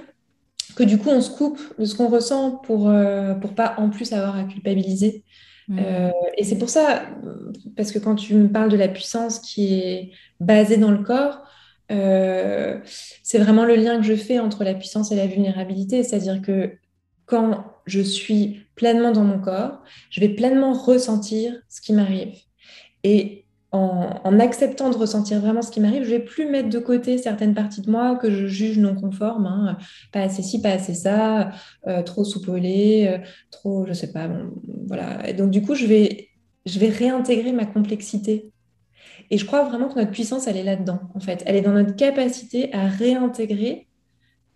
[0.75, 3.89] que du coup on se coupe de ce qu'on ressent pour euh, pour pas en
[3.89, 5.23] plus avoir à culpabiliser
[5.67, 5.79] Mm.
[5.79, 7.03] Euh, et c'est pour ça,
[7.75, 11.41] parce que quand tu me parles de la puissance qui est basée dans le corps,
[11.91, 12.79] euh,
[13.23, 16.03] c'est vraiment le lien que je fais entre la puissance et la vulnérabilité.
[16.03, 16.73] C'est-à-dire que
[17.25, 22.35] quand je suis pleinement dans mon corps, je vais pleinement ressentir ce qui m'arrive.
[23.03, 23.42] Et
[23.73, 27.55] en, acceptant de ressentir vraiment ce qui m'arrive, je vais plus mettre de côté certaines
[27.55, 29.77] parties de moi que je juge non conformes, hein.
[30.11, 31.49] pas assez ci, pas assez ça,
[31.87, 33.17] euh, trop soupolé, euh,
[33.49, 34.29] trop, je sais pas,
[34.87, 35.27] voilà.
[35.27, 36.29] Et donc du coup, je vais,
[36.67, 38.51] je vais réintégrer ma complexité.
[39.31, 41.41] Et je crois vraiment que notre puissance, elle est là-dedans, en fait.
[41.47, 43.87] Elle est dans notre capacité à réintégrer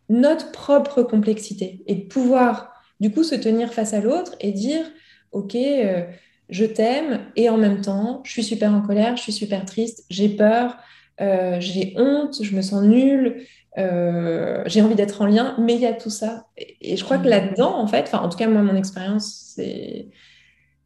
[0.09, 4.85] notre propre complexité et de pouvoir, du coup, se tenir face à l'autre et dire,
[5.31, 6.05] OK, euh,
[6.49, 10.05] je t'aime et en même temps, je suis super en colère, je suis super triste,
[10.09, 10.77] j'ai peur,
[11.19, 13.43] euh, j'ai honte, je me sens nulle,
[13.77, 16.47] euh, j'ai envie d'être en lien, mais il y a tout ça.
[16.57, 20.09] Et, je crois que là-dedans, en fait, en tout cas, moi, mon expérience, c'est.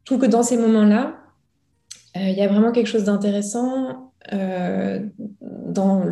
[0.00, 1.16] Je trouve que dans ces moments-là,
[2.16, 6.04] euh, il y a vraiment quelque chose d'intéressant dans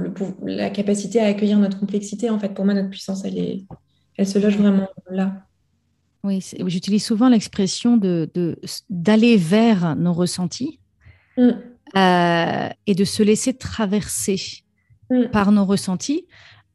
[0.42, 2.28] la capacité à accueillir notre complexité.
[2.28, 3.66] En fait, pour moi, notre puissance, elle, est,
[4.16, 5.44] elle se loge vraiment là.
[6.22, 8.30] Oui, j'utilise souvent l'expression de,
[8.90, 10.78] d'aller vers nos ressentis
[11.38, 11.48] mm.
[11.96, 14.62] euh, et de se laisser traverser
[15.10, 15.26] mm.
[15.32, 16.26] par nos ressentis.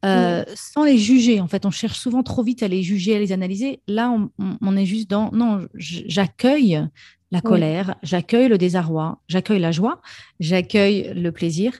[0.04, 1.40] Euh, sans les juger.
[1.40, 3.80] En fait, on cherche souvent trop vite à les juger, à les analyser.
[3.88, 6.86] Là, on, est juste dans non, j'accueille
[7.32, 10.00] la colère, j'accueille le désarroi, j'accueille la joie,
[10.38, 11.72] j'accueille le plaisir,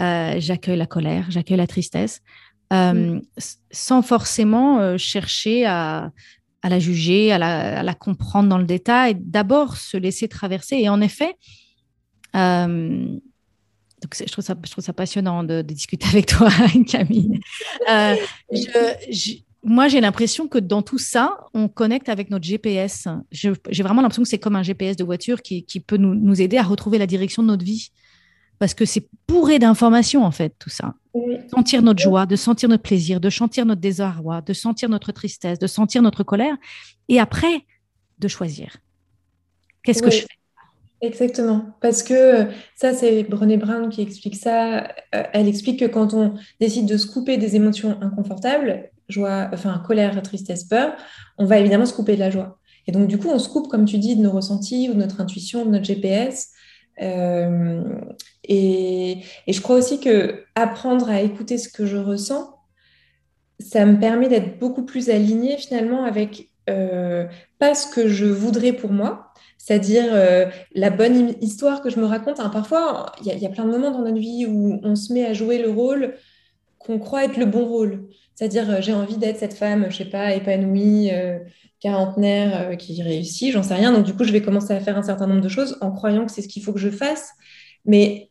[0.00, 2.22] euh, j'accueille la colère, j'accueille la tristesse,
[2.72, 3.20] euh,
[3.70, 6.10] sans forcément chercher à,
[6.68, 9.16] la juger, à la, comprendre dans le détail.
[9.20, 10.76] D'abord, se laisser traverser.
[10.76, 11.36] Et en effet,
[14.04, 16.50] donc, je trouve, ça, je trouve ça passionnant de, discuter avec toi,
[16.86, 17.40] Camille.
[17.88, 18.16] Euh,
[19.62, 23.08] moi, j'ai l'impression que dans tout ça, on connecte avec notre GPS.
[23.32, 26.62] J'ai vraiment l'impression que c'est comme un GPS de voiture qui, peut nous, aider à
[26.62, 27.90] retrouver la direction de notre vie.
[28.64, 30.94] Parce que c'est bourré d'informations, en fait, tout ça.
[31.54, 35.58] Sentir notre joie, de sentir notre plaisir, de sentir notre désarroi, de sentir notre tristesse,
[35.58, 36.56] de sentir notre colère.
[37.10, 37.66] Et après,
[38.20, 38.78] de choisir.
[39.82, 40.26] Qu'est-ce que je fais?
[41.02, 44.84] Exactement, parce que ça, c'est Brené Brown qui explique ça.
[45.14, 49.82] Euh, elle explique que quand on décide de se couper des émotions inconfortables, joie, enfin
[49.86, 50.96] colère, tristesse, peur,
[51.36, 52.58] on va évidemment se couper de la joie.
[52.86, 55.00] Et donc, du coup, on se coupe, comme tu dis, de nos ressentis ou de
[55.00, 56.53] notre intuition, de notre GPS.
[57.02, 57.82] Euh,
[58.44, 62.54] et, je crois aussi que apprendre à écouter ce que je ressens,
[63.60, 67.26] ça me permet d'être beaucoup plus alignée finalement avec euh,
[67.58, 72.06] pas ce que je voudrais pour moi, c'est-à-dire euh, la bonne histoire que je me
[72.06, 72.40] raconte.
[72.40, 75.24] Hein, parfois, il y, a plein de moments dans notre vie où on se met
[75.24, 76.14] à jouer le rôle
[76.78, 78.08] qu'on croit être le bon rôle.
[78.34, 81.10] C'est-à-dire, j'ai envie d'être cette femme, je sais pas, épanouie,
[81.84, 83.92] quarantenaire, qui réussit, j'en sais rien.
[83.92, 86.26] Donc, du coup, je vais commencer à faire un certain nombre de choses en croyant
[86.26, 87.30] que c'est ce qu'il faut que je fasse.
[87.84, 88.30] Mais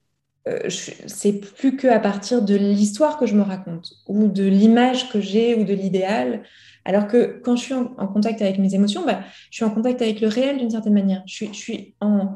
[0.68, 5.22] c'est plus que à partir de l'histoire que je me raconte ou de l'image que
[5.22, 6.44] j'ai ou de l'idéal.
[6.86, 10.02] Alors que quand je suis en, contact avec mes émotions, bah, je suis en contact
[10.02, 11.24] avec le réel d'une certaine manière.
[11.26, 12.36] Je suis, en,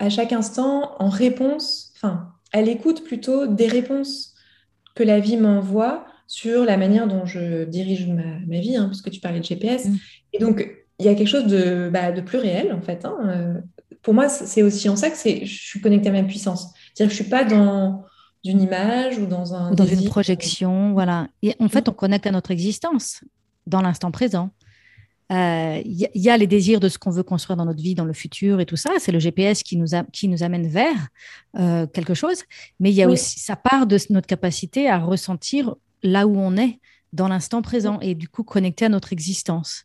[0.00, 4.34] à chaque instant en réponse, enfin, à l'écoute plutôt des réponses
[4.96, 9.20] que la vie m'envoie sur la manière dont je dirige ma, vie, hein, puisque tu
[9.20, 9.86] parlais de GPS.
[9.86, 9.96] Mm.
[10.36, 10.68] Et donc,
[10.98, 13.04] il y a quelque chose de, bah, de plus réel, en fait.
[13.04, 13.16] Hein.
[13.24, 13.54] Euh,
[14.02, 16.72] pour moi, c'est aussi en ça que je suis connectée à ma puissance.
[16.94, 18.04] C'est-à-dire que je ne suis pas dans
[18.44, 19.72] une image ou dans un...
[19.72, 21.28] Ou dans une projection, voilà.
[21.42, 23.22] Et en fait, on connecte à notre existence
[23.66, 24.50] dans l'instant présent.
[25.28, 28.04] Il euh, y, a les désirs de ce qu'on veut construire dans notre vie, dans
[28.04, 28.90] le futur et tout ça.
[29.00, 31.08] C'est le GPS qui nous, a, qui nous amène vers
[31.58, 32.44] euh, quelque chose.
[32.78, 36.56] Mais il y a aussi, ça part de notre capacité à ressentir là où on
[36.56, 36.78] est
[37.12, 39.84] dans l'instant présent et du coup connecter à notre existence.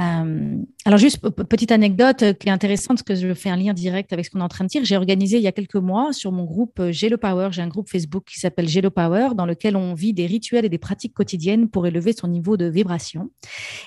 [0.00, 3.72] Euh, alors juste petite anecdote euh, qui est intéressante parce que je fais un lien
[3.72, 4.84] direct avec ce qu'on est en train de dire.
[4.84, 7.68] J'ai organisé il y a quelques mois sur mon groupe euh, Gélo Power, j'ai un
[7.68, 11.14] groupe Facebook qui s'appelle Gélo Power dans lequel on vit des rituels et des pratiques
[11.14, 13.30] quotidiennes pour élever son niveau de vibration.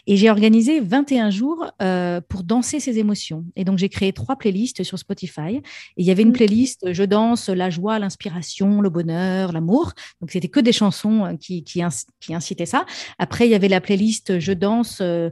[0.07, 1.71] Et j'ai organisé 21 jours
[2.29, 3.45] pour danser ses émotions.
[3.55, 5.57] Et donc j'ai créé trois playlists sur Spotify.
[5.57, 5.61] Et
[5.97, 6.33] il y avait une mmh.
[6.33, 9.93] playlist Je danse la joie, l'inspiration, le bonheur, l'amour.
[10.21, 12.85] Donc c'était que des chansons qui, qui, incitaient ça.
[13.19, 15.29] Après il y avait la playlist Je danse euh,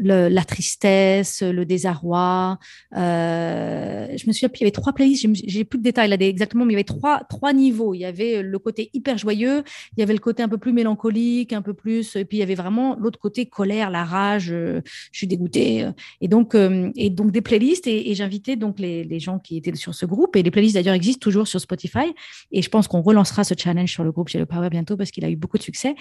[0.00, 2.58] la tristesse, le désarroi.
[2.96, 6.72] Euh, je me souviens, il y avait trois playlists, j'ai plus de détails exactement, mais
[6.72, 7.94] il y avait trois, niveaux.
[7.94, 9.62] Il y avait le côté hyper joyeux,
[9.96, 12.40] il y avait le côté un peu plus mélancolique, un peu plus, et puis il
[12.40, 14.80] y avait vraiment l'autre côté colère, la rage, euh,
[15.12, 15.88] je suis dégoûtée.
[16.20, 20.36] Et donc, des playlists, et, j'invitais donc les, les, gens qui étaient sur ce groupe,
[20.36, 22.14] et les playlists d'ailleurs existent toujours sur Spotify,
[22.52, 25.10] et je pense qu'on relancera ce challenge sur le groupe chez le Power bientôt parce
[25.10, 25.94] qu'il a eu beaucoup de succès.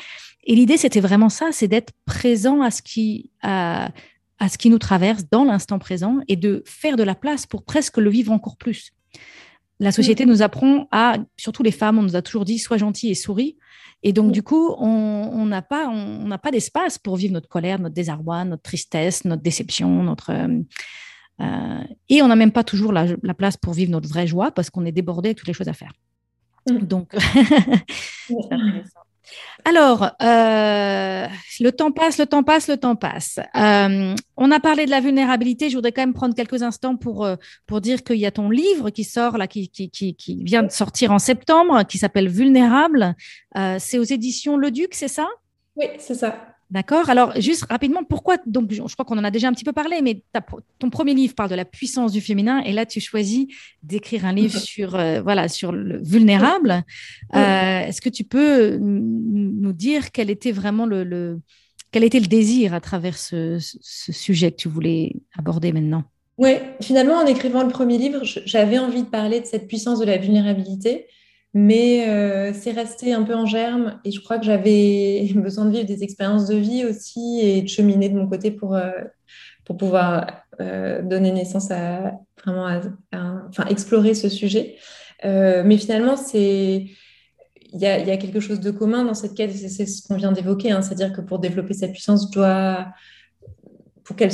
[0.45, 3.90] Et l'idée, c'était vraiment ça, c'est d'être présent à ce qui à,
[4.50, 7.98] ce qui nous traverse dans l'instant présent et de faire de la place pour presque
[7.98, 8.92] le vivre encore plus.
[9.80, 10.30] La société mm.
[10.30, 13.58] nous apprend à, surtout les femmes, on nous a toujours dit sois gentil et souris.
[14.04, 14.32] Et donc, mm.
[14.32, 18.63] du coup, on n'a pas, on, pas d'espace pour vivre notre colère, notre désarroi, notre
[18.63, 20.32] tristesse, notre déception, notre.
[20.32, 20.62] Euh,
[21.40, 24.72] euh, et on n'a même pas toujours la, place pour vivre notre vraie joie parce
[24.72, 25.92] qu'on est débordé avec toutes les choses à faire.
[26.70, 26.80] Mm.
[26.80, 27.16] Donc,
[29.67, 31.27] Alors, euh,
[31.60, 33.38] le temps passe, le temps passe, le temps passe.
[33.53, 35.69] Euh, on a parlé de la vulnérabilité.
[35.69, 38.49] Je voudrais quand même prendre quelques instants pour, euh, pour dire qu'il y a ton
[38.49, 39.69] livre qui sort là, qui,
[40.41, 43.13] vient de sortir en septembre, qui s'appelle Vulnérable.
[43.80, 45.27] c'est aux éditions Le Duc, c'est ça?
[45.75, 46.57] Oui, c'est ça.
[46.70, 47.09] D'accord.
[47.09, 50.01] Alors, juste rapidement, pourquoi Donc, je crois qu'on en a déjà un petit peu parlé,
[50.01, 50.22] mais
[50.80, 53.47] ton premier livre parle de la puissance du féminin, et là, tu choisis
[53.84, 56.84] d'écrire un livre sur euh, voilà sur le vulnérable.
[57.36, 61.39] Euh, est-ce que tu peux nous dire quel était vraiment le,
[61.91, 66.03] quel était le désir à travers ce, sujet que tu voulais aborder maintenant?
[66.38, 66.51] Oui,
[66.82, 70.18] finalement, en écrivant le premier livre, j'avais envie de parler de cette puissance de la
[70.18, 71.07] vulnérabilité,
[71.60, 75.72] mais euh, c'est resté un peu en germe et je crois que j'avais besoin de
[75.72, 78.91] vivre des expériences de vie aussi et de cheminer de mon côté pour, euh,
[79.66, 82.14] pour pouvoir euh, donner naissance à
[82.45, 82.80] vraiment
[83.12, 84.76] enfin, explorer ce sujet.
[85.24, 86.86] mais finalement, c'est
[87.74, 90.72] il y, a, quelque chose de commun dans cette quête, c'est ce qu'on vient d'évoquer,
[90.72, 92.88] hein, c'est-à-dire que pour développer cette puissance, je dois
[94.03, 94.32] pour qu'elle,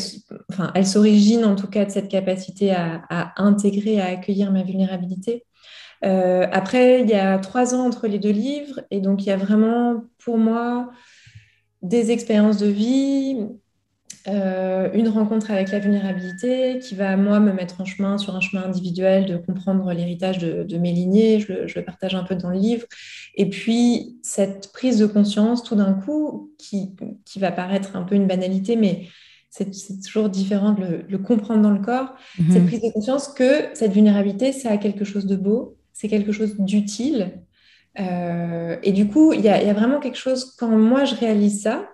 [0.52, 5.46] enfin, elle s'origine en tout cas de cette capacité à intégrer, à accueillir ma vulnérabilité.
[6.04, 9.32] Euh, après, il y a trois ans entre les deux livres, et donc il y
[9.32, 10.92] a vraiment pour moi
[11.82, 13.38] des expériences de vie,
[14.30, 18.40] euh, une rencontre avec la vulnérabilité qui va, moi, me mettre en chemin sur un
[18.40, 21.42] chemin individuel de comprendre l'héritage de, mes lignées.
[21.42, 22.86] Je le, je le, partage un peu dans le livre.
[23.36, 26.96] Et puis, cette prise de conscience, tout d'un coup, qui,
[27.26, 29.08] qui, va paraître un peu une banalité, mais
[29.50, 29.70] c'est
[30.02, 32.16] toujours différent de le, comprendre dans le corps.
[32.40, 32.52] Mhm.
[32.52, 36.32] Cette prise de conscience que cette vulnérabilité, ça a quelque chose de beau, c'est quelque
[36.32, 37.44] chose d'utile.
[38.00, 41.90] Euh, et du coup, il y, a vraiment quelque chose, quand moi je réalise ça,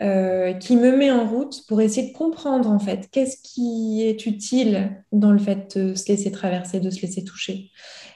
[0.00, 4.26] euh, qui me met en route pour essayer de comprendre en fait qu'est-ce qui est
[4.26, 7.70] utile dans le fait de se laisser traverser, de se laisser toucher.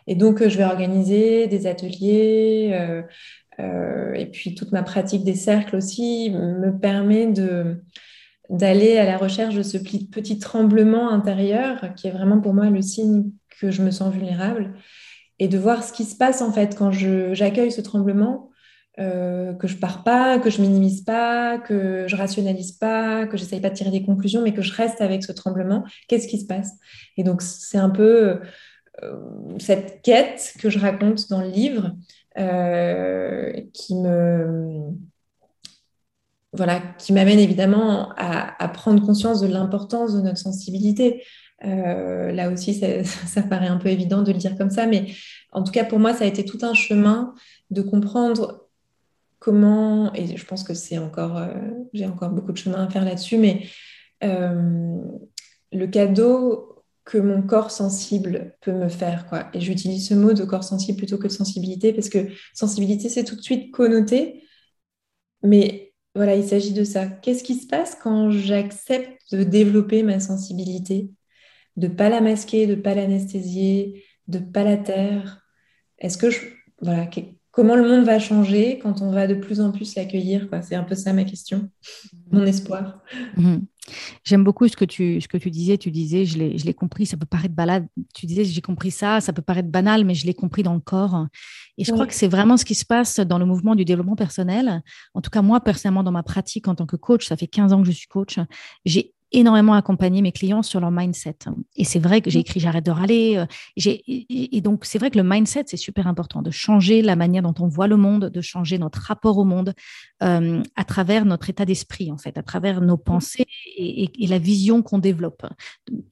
[0.06, 3.02] Et donc, je vais organiser des ateliers
[3.60, 7.82] euh, et puis toute ma pratique des cercles aussi me permet de
[8.48, 12.82] d'aller à la recherche de ce petit tremblement intérieur qui est vraiment pour moi le
[12.82, 14.74] signe que je me sens vulnérable
[15.42, 18.50] et de voir ce qui se passe en fait quand j'accueille ce tremblement,
[19.00, 23.60] euh, que je pars pas, que je minimise pas, que je rationalise pas, que j'essaye
[23.60, 25.82] pas de tirer des conclusions, mais que je reste avec ce tremblement.
[26.06, 26.70] Qu'est-ce qui se passe?
[27.16, 28.38] Et donc c'est un peu
[29.02, 29.16] euh,
[29.58, 31.90] cette quête que je raconte dans le livre
[32.38, 34.92] euh, qui me
[36.52, 41.24] voilà, qui m'amène évidemment à, prendre conscience de l'importance de notre sensibilité.
[41.64, 45.12] Euh, là aussi, ça, paraît un peu évident de le dire comme ça, mais
[45.52, 47.34] en tout cas, pour moi, ça a été tout un chemin
[47.70, 48.68] de comprendre
[49.38, 51.48] comment, et je pense que c'est encore, euh,
[51.92, 53.66] j'ai encore beaucoup de chemin à faire là-dessus, mais
[54.24, 54.98] euh,
[55.72, 56.68] le cadeau
[57.04, 59.48] que mon corps sensible peut me faire, quoi.
[59.54, 63.24] Et j'utilise ce mot de corps sensible plutôt que de sensibilité, parce que sensibilité, c'est
[63.24, 64.44] tout de suite connoté,
[65.42, 67.06] mais voilà, il s'agit de ça.
[67.06, 71.10] Qu'est-ce qui se passe quand j'accepte de développer ma sensibilité,
[71.76, 75.46] de ne pas la masquer, de ne pas l'anesthésier, de ne pas la taire
[75.98, 76.40] Est-ce que je.
[76.80, 77.08] Voilà,
[77.52, 80.82] comment le monde va changer quand on va de plus en plus l'accueillir C'est un
[80.82, 81.70] peu ça ma question,
[82.30, 83.00] mon espoir.
[83.36, 83.66] Mhm.
[84.24, 85.76] J'aime beaucoup ce que, tu, ce que tu disais.
[85.76, 87.86] Tu disais, je l'ai compris, ça peut paraître balade.
[88.14, 90.80] Tu disais, j'ai compris ça, ça peut paraître banal, mais je l'ai compris dans le
[90.80, 91.26] corps.
[91.78, 94.16] Et je crois que c'est vraiment ce qui se passe dans le mouvement du développement
[94.16, 94.82] personnel.
[95.14, 97.72] En tout cas, moi, personnellement, dans ma pratique en tant que coach, ça fait 15
[97.72, 98.38] ans que je suis coach,
[98.84, 101.36] j'ai énormément accompagné mes clients sur leur mindset.
[101.76, 102.42] Et c'est vrai que j'ai mmh.
[102.42, 103.36] écrit J'arrête de râler.
[103.36, 103.46] Euh,
[103.86, 107.54] et, donc, c'est vrai que le mindset, c'est super important de changer la manière dont
[107.58, 109.74] on voit le monde, de changer notre rapport au monde
[110.22, 113.02] euh, à travers notre état d'esprit, en fait, à travers nos mmh.
[113.02, 113.46] pensées
[113.76, 115.44] et, la vision qu'on développe.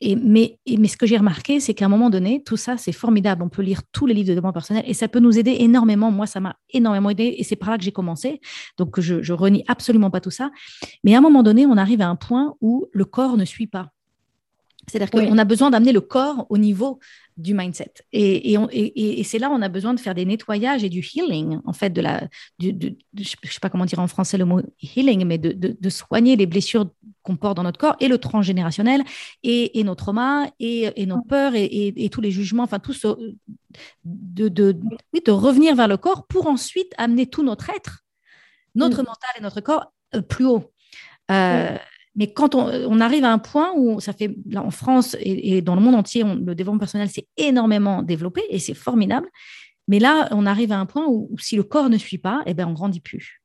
[0.00, 2.92] Et, mais, mais ce que j'ai remarqué, c'est qu'à un moment donné, tout ça, c'est
[2.92, 3.42] formidable.
[3.42, 6.10] On peut lire tous les livres de développement personnel et ça peut nous aider énormément.
[6.10, 8.40] Moi, ça m'a énormément aidé et c'est par là que j'ai commencé.
[8.76, 10.50] Donc, je, je renie absolument pas tout ça.
[11.04, 13.68] Mais à un moment donné, on arrive à un point où le corps ne suit
[13.68, 13.92] pas.
[14.90, 16.98] C'est-à-dire qu'on a besoin d'amener le corps au niveau
[17.40, 17.92] du mindset.
[18.12, 21.00] Et, et, et, c'est là où on a besoin de faire des nettoyages et du
[21.00, 22.28] healing, en fait, de la,
[22.58, 26.36] je ne sais pas comment dire en français le mot healing, mais de, de, soigner
[26.36, 26.90] les blessures
[27.22, 29.02] qu'on porte dans notre corps et le transgénérationnel
[29.42, 33.08] et, nos traumas et, nos peurs et, tous les jugements, enfin tout ce,
[34.04, 34.78] de, de,
[35.12, 38.04] oui, de revenir vers le corps pour ensuite amener tout notre être,
[38.74, 39.06] notre mm.
[39.06, 40.72] mental et notre corps euh, plus haut.
[41.30, 41.76] Euh,
[42.16, 45.76] mais quand on, arrive à un point où ça fait, là, en France et, dans
[45.76, 49.28] le monde entier, le développement personnel s'est énormément développé et c'est formidable.
[49.86, 52.54] Mais là, on arrive à un point où, si le corps ne suit pas, eh
[52.54, 53.42] ben, on grandit plus.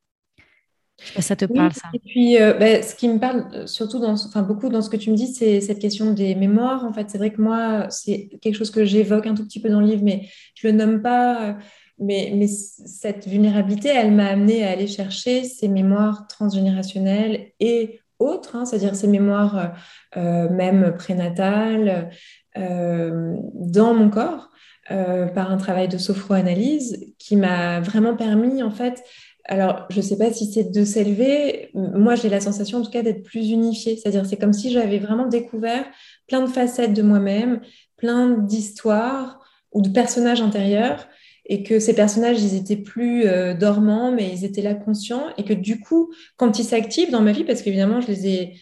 [1.18, 4.14] Ça te parle, ça Et puis, euh, ben, ce qui me parle euh, surtout, dans,
[4.14, 6.84] enfin, beaucoup dans ce que tu me dis, c'est cette question des mémoires.
[6.84, 9.68] En fait, c'est vrai que moi, c'est quelque chose que j'évoque un tout petit peu
[9.68, 11.58] dans le livre, mais je ne le nomme pas.
[11.98, 18.56] Mais, mais, cette vulnérabilité, elle m'a amené à aller chercher ces mémoires transgénérationnelles et autres,
[18.56, 19.74] hein, c'est-à-dire ces mémoires
[20.16, 22.10] euh, même prénatales
[22.56, 24.50] euh, dans mon corps
[24.90, 29.02] euh, par un travail de sophroanalyse qui m'a vraiment permis en fait
[29.48, 31.70] alors, je ne sais pas si c'est de s'élever.
[31.74, 33.96] Moi, j'ai la sensation, en tout cas, d'être plus unifiée.
[33.96, 35.84] C'est-à-dire, c'est comme si j'avais vraiment découvert
[36.26, 37.60] plein de facettes de moi-même,
[37.96, 39.38] plein d'histoires
[39.70, 41.06] ou de personnages intérieurs
[41.48, 45.44] et que ces personnages, ils étaient plus euh, dormants, mais ils étaient là conscients, et
[45.44, 48.52] que du coup, quand ils s'activent dans ma vie, parce qu'évidemment, je les ai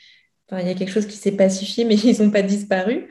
[0.50, 3.08] Enfin, il y a quelque chose qui s'est pacifié, mais ils n'ont pas disparu.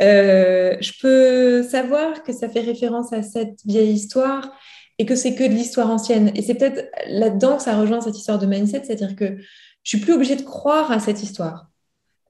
[0.00, 4.52] Euh, je peux savoir que ça fait référence à cette vieille histoire
[4.98, 6.30] et que c'est que de l'histoire ancienne.
[6.34, 9.36] Et c'est peut-être là-dedans que ça rejoint cette histoire de mindset, c'est-à-dire que
[9.82, 11.68] je suis plus obligée de croire à cette histoire.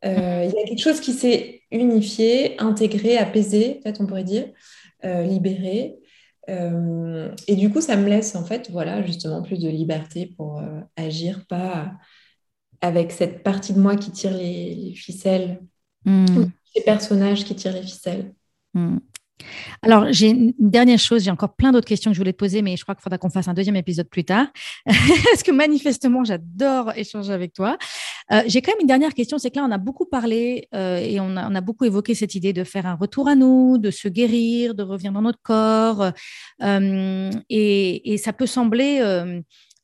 [0.04, 4.46] Euh, il y a quelque chose qui s'est unifié, intégré, apaisé, peut-être on pourrait dire,
[5.04, 5.96] euh, libéré.
[6.48, 10.62] Euh, et du coup, ça me laisse en fait, voilà, justement, plus de liberté pour
[10.96, 11.92] agir, pas
[12.80, 15.60] avec cette partie de moi qui tire les, ficelles,
[16.04, 16.44] mmh.
[16.74, 18.34] ces personnages qui tirent les ficelles.
[18.74, 18.98] Hmm.
[19.82, 22.62] Alors, j'ai une dernière chose, j'ai encore plein d'autres questions que je voulais te poser,
[22.62, 24.46] mais je crois qu'il faudra qu'on fasse un deuxième épisode plus tard,
[24.86, 27.76] parce que manifestement, j'adore échanger avec toi.
[28.32, 30.98] Euh, j'ai quand même une dernière question, c'est que là, on a beaucoup parlé euh,
[30.98, 34.08] et on a, beaucoup évoqué cette idée de faire un retour à nous, de se
[34.08, 36.12] guérir, de revenir dans notre corps,
[36.62, 39.00] euh, et, et, ça peut sembler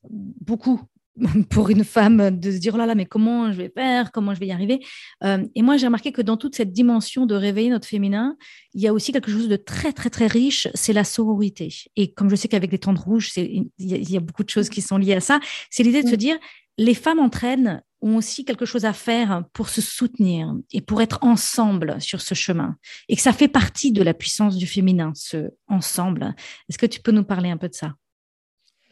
[0.09, 0.81] beaucoup
[1.49, 4.33] pour une femme de se dire oh là là mais comment je vais faire comment
[4.33, 4.79] je vais y arriver
[5.23, 8.35] euh, et moi j'ai remarqué que dans toute cette dimension de réveiller notre féminin
[8.73, 11.73] il y a aussi quelque chose de très très très riche c'est la sororité.
[11.95, 14.81] Et comme je sais qu'avec les tentes rouges il y, a beaucoup de choses qui
[14.81, 15.39] sont liées à ça
[15.69, 16.37] c'est l'idée de se dire
[16.79, 21.19] les femmes elles ont aussi quelque chose à faire pour se soutenir et pour être
[21.21, 22.75] ensemble sur ce chemin.
[23.07, 26.35] Et que ça fait partie de la puissance du féminin ce ensemble.
[26.69, 27.93] Est-ce que tu peux nous parler un peu de ça?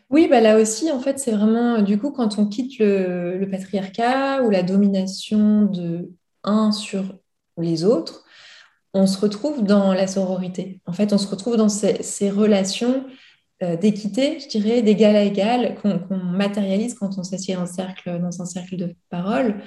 [0.09, 4.43] Oui, bah là aussi, en fait, c'est vraiment, du coup, quand on quitte le, patriarcat
[4.43, 6.11] ou la domination de
[6.43, 7.03] un sur
[7.57, 8.25] les autres,
[8.93, 10.81] on se retrouve dans la sororité.
[10.85, 13.09] En fait, on se retrouve dans ces, relations euh,
[13.79, 18.95] d'équité, je dirais, d'égal à égal, qu'on matérialise quand on s'assied dans un cercle de
[19.09, 19.61] parole,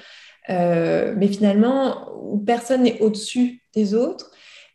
[0.51, 4.31] euh, mais finalement, où personne n'est au-dessus des autres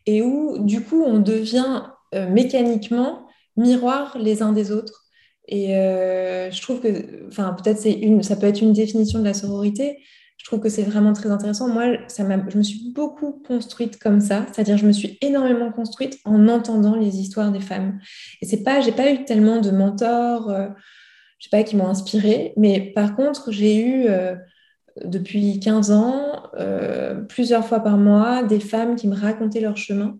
[0.06, 1.82] et où, du coup, on devient
[2.14, 5.04] euh, mécaniquement miroir les uns des autres.
[5.46, 7.80] Et euh, je trouve que, enfin, peut-être
[8.22, 9.98] ça peut être une définition de la sororité.
[10.40, 11.68] Je trouve que c'est vraiment très intéressant.
[11.68, 16.18] Moi, ça je me suis beaucoup construite comme ça, c'est-à-dire je me suis énormément construite
[16.24, 17.98] en entendant les histoires des femmes.
[18.40, 20.68] Et c'est pas, j'ai pas eu tellement de mentors, euh,
[21.38, 24.34] je sais pas, qui m'ont inspirée, mais par contre, j'ai eu euh,
[25.04, 26.42] depuis 15 ans,
[27.28, 30.18] plusieurs fois par mois, des femmes qui me racontaient leur chemin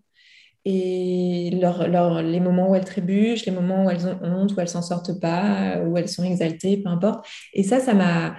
[0.65, 4.83] et les moments où elles trébuchent, les moments où elles ont honte, où elles s'en
[4.83, 7.25] sortent pas, où elles sont exaltées, peu importe.
[7.53, 8.35] Et ça, ça m'a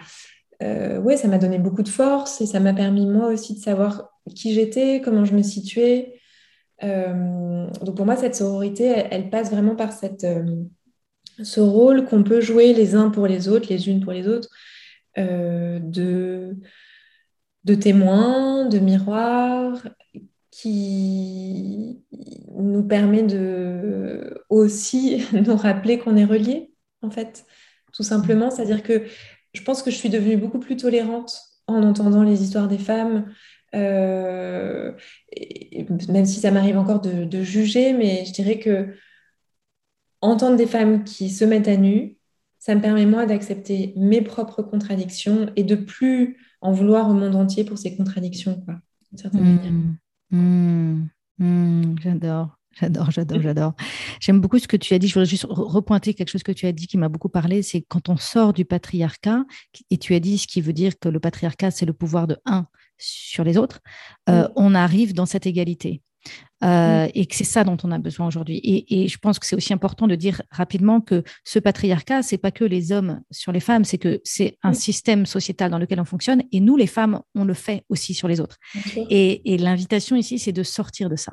[0.62, 3.60] euh, ouais, ça m'a donné beaucoup de force et ça m'a permis moi aussi de
[3.60, 6.20] savoir qui j'étais, comment je me situais.
[6.84, 10.44] Euh, donc pour moi, cette sororité, elle, passe vraiment par cette, euh,
[11.42, 14.48] ce rôle qu'on peut jouer les uns pour les autres, les unes pour les autres,
[15.16, 16.56] de,
[17.64, 19.86] de témoins, de miroirs,
[20.50, 22.02] qui
[22.54, 27.44] nous permet de aussi nous rappeler qu'on est relié, en fait,
[27.92, 28.50] tout simplement.
[28.50, 29.04] C'est-à-dire que
[29.52, 33.32] je pense que je suis devenue beaucoup plus tolérante en entendant les histoires des femmes,
[33.74, 34.92] euh,
[36.08, 38.94] même si ça m'arrive encore de, juger, mais je dirais que
[40.20, 42.16] entendre des femmes qui se mettent à nu,
[42.58, 47.34] ça me permet moi d'accepter mes propres contradictions et de plus en vouloir au monde
[47.34, 48.76] entier pour ces contradictions, quoi,
[49.10, 49.72] d'une certaine manière.
[49.72, 49.96] Mmh.
[50.30, 52.61] Mmh, mmh, j'adore.
[52.80, 53.74] J'adore, j'adore, j'adore.
[54.20, 55.08] J'aime beaucoup ce que tu as dit.
[55.08, 57.62] Je voudrais juste repointer quelque chose que tu as dit qui m'a beaucoup parlé.
[57.62, 59.44] C'est quand on sort du patriarcat,
[59.90, 62.38] et tu as dit ce qui veut dire que le patriarcat, c'est le pouvoir de
[62.46, 62.66] un
[62.98, 63.80] sur les autres,
[64.28, 66.02] euh, on arrive dans cette égalité.
[66.62, 68.60] Euh, et que c'est ça dont on a besoin aujourd'hui.
[68.62, 72.52] Et, je pense que c'est aussi important de dire rapidement que ce patriarcat, c'est pas
[72.52, 76.04] que les hommes sur les femmes, c'est que c'est un système sociétal dans lequel on
[76.04, 76.42] fonctionne.
[76.52, 78.58] Et nous, les femmes, on le fait aussi sur les autres.
[79.10, 81.32] Et, l'invitation ici, c'est de sortir de ça.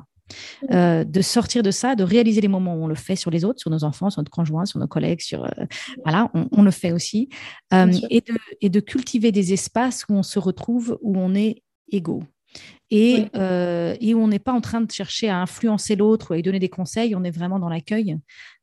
[0.70, 3.44] Euh, de sortir de ça, de réaliser les moments où on le fait sur les
[3.44, 5.64] autres, sur nos enfants, sur notre conjoint, sur nos collègues, sur euh,
[6.04, 7.28] voilà, on, le fait aussi,
[7.72, 12.22] et de, et de cultiver des espaces où on se retrouve, où on est égaux.
[12.92, 16.36] Euh, et, où on n'est pas en train de chercher à influencer l'autre ou à
[16.36, 18.18] lui donner des conseils, on est vraiment dans l'accueil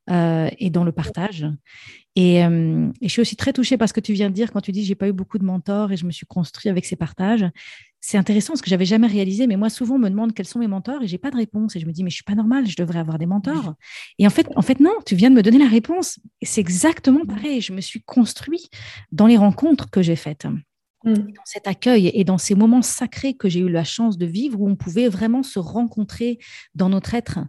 [0.10, 1.46] euh, et dans le partage.
[2.18, 4.62] Euh, et, je suis aussi très touchée par ce que tu viens de dire quand
[4.62, 6.96] tu dis j'ai pas eu beaucoup de mentors et je me suis construit avec ces
[6.96, 7.46] partages.
[8.00, 10.60] C'est intéressant parce que j'avais jamais réalisé, mais moi souvent on me demande quels sont
[10.60, 12.36] mes mentors et j'ai pas de réponse et je me dis mais je suis pas
[12.36, 13.76] normale, je devrais avoir des mentors.
[14.18, 16.20] Et en fait, en fait non, tu viens de me donner la réponse.
[16.42, 17.62] C'est exactement pareil.
[17.62, 18.70] Je me suis construit
[19.12, 20.48] dans les rencontres que j'ai faites.
[21.04, 21.14] Mm.
[21.14, 24.60] Dans cet accueil et dans ces moments sacrés que j'ai eu la chance de vivre,
[24.60, 26.40] où on pouvait vraiment se rencontrer
[26.74, 27.40] dans notre être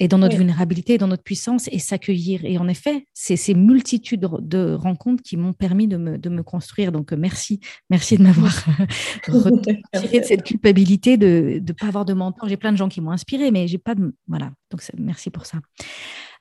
[0.00, 2.44] et dans notre vulnérabilité, dans notre puissance et s'accueillir.
[2.44, 6.42] Et en effet, c'est ces multitudes de rencontres qui m'ont permis de me, de me,
[6.42, 6.92] construire.
[6.92, 8.52] Donc, euh, merci, merci de m'avoir
[9.28, 12.48] retiré de cette culpabilité de ne pas avoir de mentor.
[12.48, 14.14] J'ai plein de gens qui m'ont inspiré, mais j'ai pas de.
[14.26, 14.50] Voilà.
[14.70, 15.58] Donc, merci pour ça.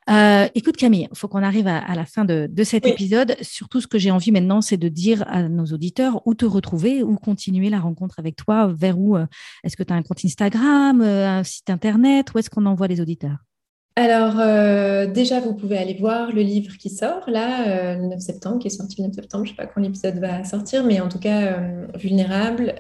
[0.10, 3.36] Euh, écoute Camille, il faut qu'on arrive à, la fin de, cet épisode.
[3.42, 7.04] Surtout, ce que j'ai envie maintenant, c'est de dire à nos auditeurs où te retrouver,
[7.04, 9.18] où continuer la rencontre avec toi, vers où.
[9.18, 9.26] Euh,
[9.64, 13.02] est-ce que tu as un compte Instagram, un site internet, où est-ce qu'on envoie les
[13.02, 13.38] auditeurs?
[13.98, 14.36] Alors,
[15.12, 18.70] déjà, vous pouvez aller voir le livre qui sort, là, le 9 septembre, qui est
[18.70, 19.46] sorti le 9 septembre.
[19.46, 21.58] Je ne sais pas quand l'épisode va sortir, mais en tout cas,
[21.96, 22.76] vulnérable.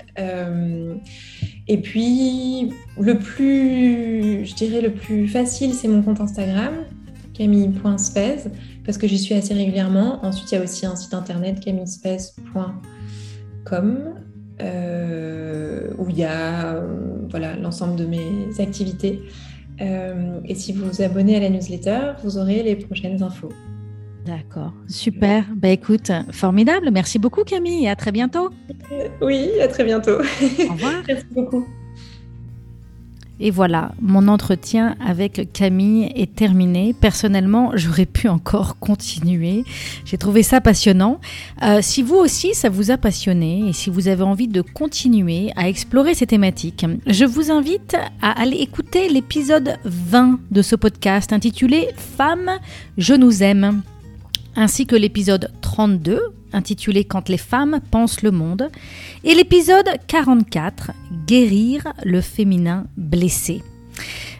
[1.68, 6.86] Et puis, le plus, je dirais, le plus facile, c'est mon compte Instagram,
[7.38, 8.50] camille.spez,
[8.86, 10.26] parce que j'y suis assez régulièrement.
[10.26, 14.16] Ensuite, il y a aussi un site internet, camillespez.com,
[14.62, 19.22] euh, où il y a euh, voilà, l'ensemble de mes activités.
[19.82, 23.50] Euh, et si vous vous abonnez à la newsletter, vous aurez les prochaines infos.
[24.26, 25.46] D'accord, super.
[25.56, 26.90] Bah écoute, formidable.
[26.92, 28.50] Merci beaucoup Camille et à très bientôt.
[29.22, 30.20] Oui, à très bientôt.
[30.20, 30.96] Au revoir.
[31.08, 31.66] Merci beaucoup.
[33.40, 36.96] Et voilà, mon entretien avec Camille est terminé.
[37.00, 39.64] Personnellement, j'aurais pu encore continuer.
[40.06, 41.20] J'ai trouvé ça passionnant.
[41.64, 45.52] Euh, si vous aussi, ça vous a passionné et si vous avez envie de continuer
[45.56, 51.32] à explorer ces thématiques, je vous invite à aller écouter l'épisode 20 de ce podcast
[51.32, 52.52] intitulé Femmes,
[52.98, 53.82] je nous aime
[54.58, 56.20] ainsi que l'épisode 32
[56.52, 58.70] intitulé Quand les femmes pensent le monde
[59.24, 60.92] et l'épisode 44
[61.26, 63.62] Guérir le féminin blessé.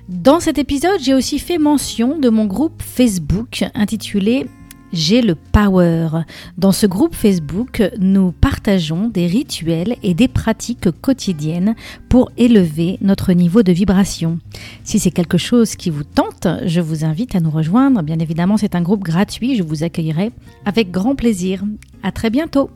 [0.10, 4.48] Dans cet épisode, j'ai aussi fait mention de mon groupe Facebook intitulé
[4.94, 6.10] j'ai le power.
[6.58, 11.76] Dans ce groupe Facebook, nous partageons des rituels et des pratiques quotidiennes
[12.10, 14.40] pour élever notre niveau de vibration.
[14.84, 18.02] Si c'est quelque chose qui vous tente, je vous invite à nous rejoindre.
[18.02, 20.32] Bien évidemment, c'est un groupe gratuit, je vous accueillerai
[20.66, 21.64] avec grand plaisir.
[22.04, 22.70] À très bientôt.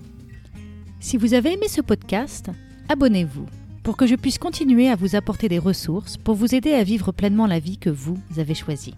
[0.99, 2.49] Si vous avez aimé ce podcast,
[2.89, 3.45] abonnez-vous
[3.84, 7.12] pour que je puisse continuer à vous apporter des ressources pour vous aider à vivre
[7.12, 8.93] pleinement la vie que vous avez choisie.